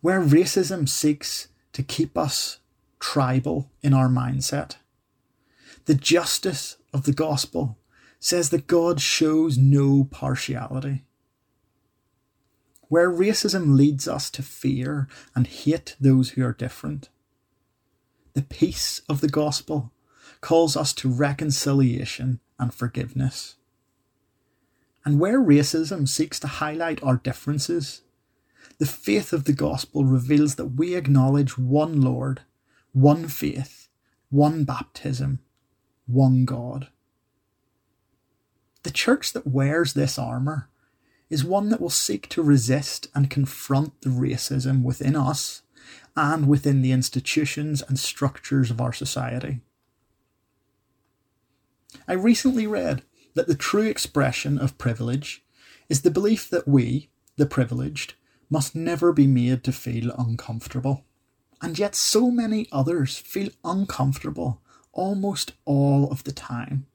Where 0.00 0.20
racism 0.20 0.88
seeks 0.88 1.48
to 1.72 1.82
keep 1.82 2.18
us 2.18 2.58
tribal 2.98 3.70
in 3.82 3.94
our 3.94 4.08
mindset, 4.08 4.76
the 5.84 5.94
justice 5.94 6.76
of 6.92 7.04
the 7.04 7.12
gospel 7.12 7.78
says 8.18 8.50
that 8.50 8.66
God 8.66 9.00
shows 9.00 9.56
no 9.56 10.04
partiality. 10.10 11.04
Where 12.88 13.10
racism 13.10 13.76
leads 13.76 14.08
us 14.08 14.30
to 14.30 14.42
fear 14.42 15.08
and 15.36 15.46
hate 15.46 15.94
those 16.00 16.30
who 16.30 16.44
are 16.44 16.52
different, 16.52 17.08
the 18.34 18.42
peace 18.42 19.02
of 19.08 19.20
the 19.20 19.28
gospel 19.28 19.92
calls 20.40 20.76
us 20.76 20.92
to 20.94 21.08
reconciliation 21.08 22.40
and 22.58 22.72
forgiveness. 22.72 23.56
And 25.04 25.18
where 25.18 25.40
racism 25.40 26.08
seeks 26.08 26.38
to 26.40 26.46
highlight 26.46 27.02
our 27.02 27.16
differences, 27.16 28.02
the 28.78 28.86
faith 28.86 29.32
of 29.32 29.44
the 29.44 29.52
gospel 29.52 30.04
reveals 30.04 30.56
that 30.56 30.76
we 30.76 30.94
acknowledge 30.94 31.56
one 31.56 32.00
Lord, 32.00 32.42
one 32.92 33.28
faith, 33.28 33.88
one 34.30 34.64
baptism, 34.64 35.40
one 36.06 36.44
God. 36.44 36.88
The 38.82 38.90
church 38.90 39.32
that 39.32 39.46
wears 39.46 39.94
this 39.94 40.18
armour 40.18 40.68
is 41.28 41.44
one 41.44 41.68
that 41.70 41.80
will 41.80 41.90
seek 41.90 42.28
to 42.30 42.42
resist 42.42 43.08
and 43.14 43.30
confront 43.30 44.00
the 44.00 44.10
racism 44.10 44.82
within 44.82 45.16
us 45.16 45.62
and 46.16 46.48
within 46.48 46.82
the 46.82 46.92
institutions 46.92 47.82
and 47.82 47.98
structures 47.98 48.70
of 48.70 48.80
our 48.80 48.92
society. 48.92 49.60
I 52.06 52.12
recently 52.12 52.66
read 52.66 53.02
that 53.34 53.46
the 53.46 53.54
true 53.54 53.82
expression 53.82 54.58
of 54.58 54.78
privilege 54.78 55.44
is 55.88 56.02
the 56.02 56.10
belief 56.10 56.48
that 56.50 56.68
we, 56.68 57.08
the 57.36 57.46
privileged, 57.46 58.14
must 58.50 58.74
never 58.74 59.12
be 59.12 59.26
made 59.26 59.64
to 59.64 59.72
feel 59.72 60.12
uncomfortable. 60.18 61.04
And 61.60 61.78
yet, 61.78 61.94
so 61.94 62.30
many 62.30 62.66
others 62.70 63.18
feel 63.18 63.50
uncomfortable 63.64 64.60
almost 64.92 65.52
all 65.64 66.10
of 66.10 66.24
the 66.24 66.32
time. 66.32 66.86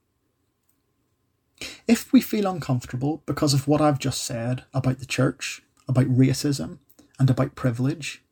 If 1.88 2.12
we 2.12 2.22
feel 2.22 2.48
uncomfortable 2.48 3.24
because 3.26 3.54
of 3.54 3.68
what 3.68 3.82
I've 3.82 4.00
just 4.00 4.24
said 4.24 4.64
about 4.74 5.00
the 5.00 5.06
church, 5.06 5.62
about 5.88 6.06
racism, 6.06 6.80
and 7.20 7.30
about 7.30 7.56
privilege, 7.56 8.24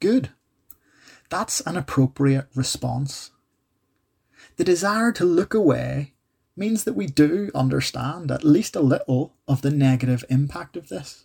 good. 0.00 0.30
That's 1.28 1.60
an 1.60 1.76
appropriate 1.76 2.48
response. 2.54 3.30
The 4.62 4.66
desire 4.66 5.10
to 5.14 5.24
look 5.24 5.54
away 5.54 6.12
means 6.54 6.84
that 6.84 6.92
we 6.92 7.08
do 7.08 7.50
understand 7.52 8.30
at 8.30 8.44
least 8.44 8.76
a 8.76 8.80
little 8.80 9.34
of 9.48 9.60
the 9.60 9.72
negative 9.72 10.24
impact 10.30 10.76
of 10.76 10.88
this. 10.88 11.24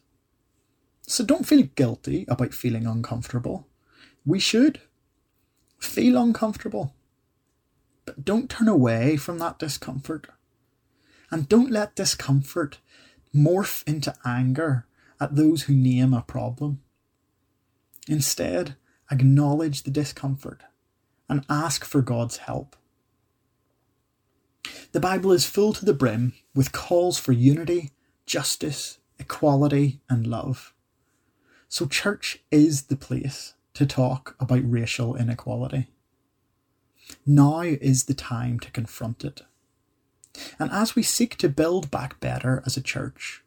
So 1.03 1.23
don't 1.23 1.45
feel 1.45 1.69
guilty 1.75 2.25
about 2.27 2.55
feeling 2.55 2.87
uncomfortable. 2.87 3.67
We 4.25 4.39
should 4.39 4.81
feel 5.77 6.19
uncomfortable. 6.19 6.95
But 8.05 8.25
don't 8.25 8.49
turn 8.49 8.67
away 8.67 9.17
from 9.17 9.37
that 9.37 9.59
discomfort. 9.59 10.29
And 11.29 11.47
don't 11.47 11.69
let 11.69 11.95
discomfort 11.95 12.79
morph 13.35 13.87
into 13.87 14.15
anger 14.25 14.87
at 15.21 15.35
those 15.35 15.65
who 15.65 15.75
name 15.75 16.15
a 16.15 16.23
problem. 16.23 16.81
Instead, 18.07 18.77
acknowledge 19.11 19.83
the 19.83 19.91
discomfort 19.91 20.63
and 21.29 21.45
ask 21.47 21.85
for 21.85 22.01
God's 22.01 22.37
help. 22.37 22.75
The 24.91 24.99
Bible 24.99 25.31
is 25.31 25.45
full 25.45 25.73
to 25.73 25.85
the 25.85 25.93
brim 25.93 26.33
with 26.55 26.71
calls 26.71 27.19
for 27.19 27.31
unity, 27.31 27.91
justice, 28.25 28.99
equality, 29.19 29.99
and 30.09 30.25
love. 30.25 30.73
So, 31.69 31.85
church 31.85 32.39
is 32.51 32.83
the 32.83 32.95
place 32.95 33.53
to 33.73 33.85
talk 33.85 34.35
about 34.39 34.61
racial 34.63 35.15
inequality. 35.15 35.87
Now 37.25 37.61
is 37.61 38.05
the 38.05 38.13
time 38.13 38.59
to 38.61 38.71
confront 38.71 39.23
it. 39.23 39.41
And 40.59 40.71
as 40.71 40.95
we 40.95 41.03
seek 41.03 41.37
to 41.37 41.49
build 41.49 41.91
back 41.91 42.19
better 42.19 42.63
as 42.65 42.77
a 42.77 42.81
church, 42.81 43.43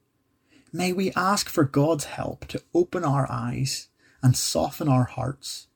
may 0.73 0.93
we 0.93 1.13
ask 1.13 1.49
for 1.49 1.65
God's 1.65 2.05
help 2.05 2.47
to 2.49 2.63
open 2.75 3.05
our 3.05 3.31
eyes 3.31 3.89
and 4.23 4.37
soften 4.37 4.89
our 4.89 5.05
hearts 5.05 5.69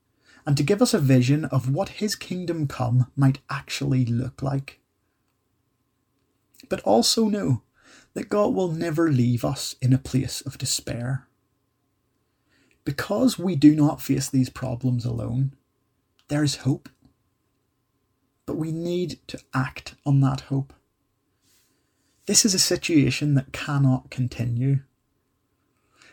and 0.46 0.56
to 0.56 0.62
give 0.62 0.82
us 0.82 0.92
a 0.92 0.98
vision 0.98 1.44
of 1.46 1.72
what 1.72 2.00
His 2.00 2.14
kingdom 2.14 2.66
come 2.66 3.10
might 3.16 3.38
actually 3.48 4.04
look 4.04 4.42
like. 4.42 4.80
But 6.68 6.80
also 6.80 7.28
know 7.28 7.62
that 8.14 8.28
God 8.28 8.54
will 8.54 8.70
never 8.70 9.10
leave 9.10 9.44
us 9.44 9.74
in 9.82 9.92
a 9.92 9.98
place 9.98 10.40
of 10.40 10.58
despair. 10.58 11.26
Because 12.84 13.38
we 13.38 13.56
do 13.56 13.74
not 13.74 14.02
face 14.02 14.28
these 14.28 14.50
problems 14.50 15.04
alone, 15.04 15.54
there 16.28 16.44
is 16.44 16.56
hope. 16.56 16.88
But 18.46 18.56
we 18.56 18.72
need 18.72 19.18
to 19.28 19.40
act 19.54 19.94
on 20.04 20.20
that 20.20 20.42
hope. 20.42 20.72
This 22.26 22.44
is 22.44 22.54
a 22.54 22.58
situation 22.58 23.34
that 23.34 23.52
cannot 23.52 24.10
continue. 24.10 24.80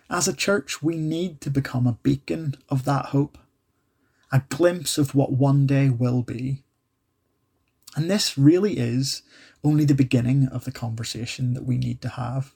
As 0.09 0.27
a 0.27 0.33
church, 0.33 0.81
we 0.83 0.97
need 0.97 1.39
to 1.41 1.49
become 1.49 1.87
a 1.87 1.97
beacon 2.03 2.55
of 2.67 2.83
that 2.83 3.07
hope, 3.07 3.37
a 4.31 4.43
glimpse 4.49 4.97
of 4.97 5.15
what 5.15 5.31
one 5.31 5.65
day 5.65 5.89
will 5.89 6.21
be. 6.21 6.63
And 7.95 8.09
this 8.09 8.37
really 8.37 8.77
is 8.77 9.23
only 9.63 9.85
the 9.85 9.93
beginning 9.93 10.47
of 10.47 10.65
the 10.65 10.71
conversation 10.71 11.53
that 11.53 11.65
we 11.65 11.77
need 11.77 12.01
to 12.01 12.09
have. 12.09 12.55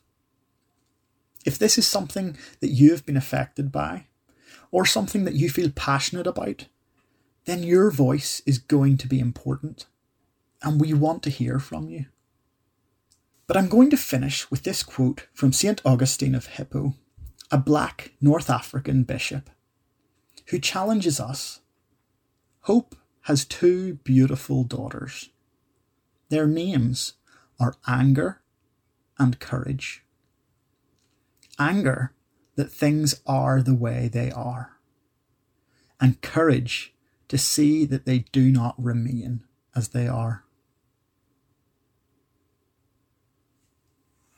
If 1.46 1.60
this 1.60 1.78
is 1.78 1.86
something 1.86 2.38
that 2.62 2.70
you 2.70 2.92
have 2.92 3.06
been 3.06 3.18
affected 3.18 3.72
by, 3.72 4.08
or 4.72 4.86
something 4.86 5.26
that 5.26 5.36
you 5.36 5.50
feel 5.50 5.70
passionate 5.70 6.28
about, 6.28 6.66
then 7.46 7.64
your 7.64 7.92
voice 7.92 8.42
is 8.46 8.58
going 8.58 8.98
to 8.98 9.08
be 9.08 9.20
important, 9.20 9.86
and 10.64 10.82
we 10.82 10.94
want 10.94 11.22
to 11.24 11.30
hear 11.30 11.60
from 11.60 11.90
you. 11.90 12.06
But 13.48 13.58
I'm 13.58 13.70
going 13.70 13.92
to 13.92 13.98
finish 13.98 14.50
with 14.50 14.64
this 14.64 14.82
quote 14.82 15.28
from 15.34 15.54
St. 15.54 15.80
Augustine 15.86 16.34
of 16.34 16.48
Hippo, 16.48 16.96
a 17.52 17.58
black 17.58 18.12
North 18.20 18.50
African 18.50 19.04
bishop, 19.04 19.50
who 20.48 20.60
challenges 20.60 21.20
us 21.20 21.62
Hope 22.62 22.96
has 23.26 23.44
two 23.44 23.96
beautiful 24.04 24.64
daughters. 24.64 25.30
Their 26.30 26.46
names 26.46 27.14
are 27.60 27.76
anger 27.88 28.42
and 29.18 29.40
courage. 29.40 30.04
Anger 31.58 32.14
that 32.56 32.72
things 32.72 33.22
are 33.26 33.62
the 33.62 33.74
way 33.74 34.08
they 34.08 34.32
are, 34.32 34.78
and 36.00 36.22
courage 36.22 36.94
to 37.28 37.38
see 37.38 37.84
that 37.86 38.06
they 38.06 38.20
do 38.32 38.52
not 38.52 38.76
remain 38.78 39.44
as 39.76 39.90
they 39.90 40.08
are. 40.08 40.45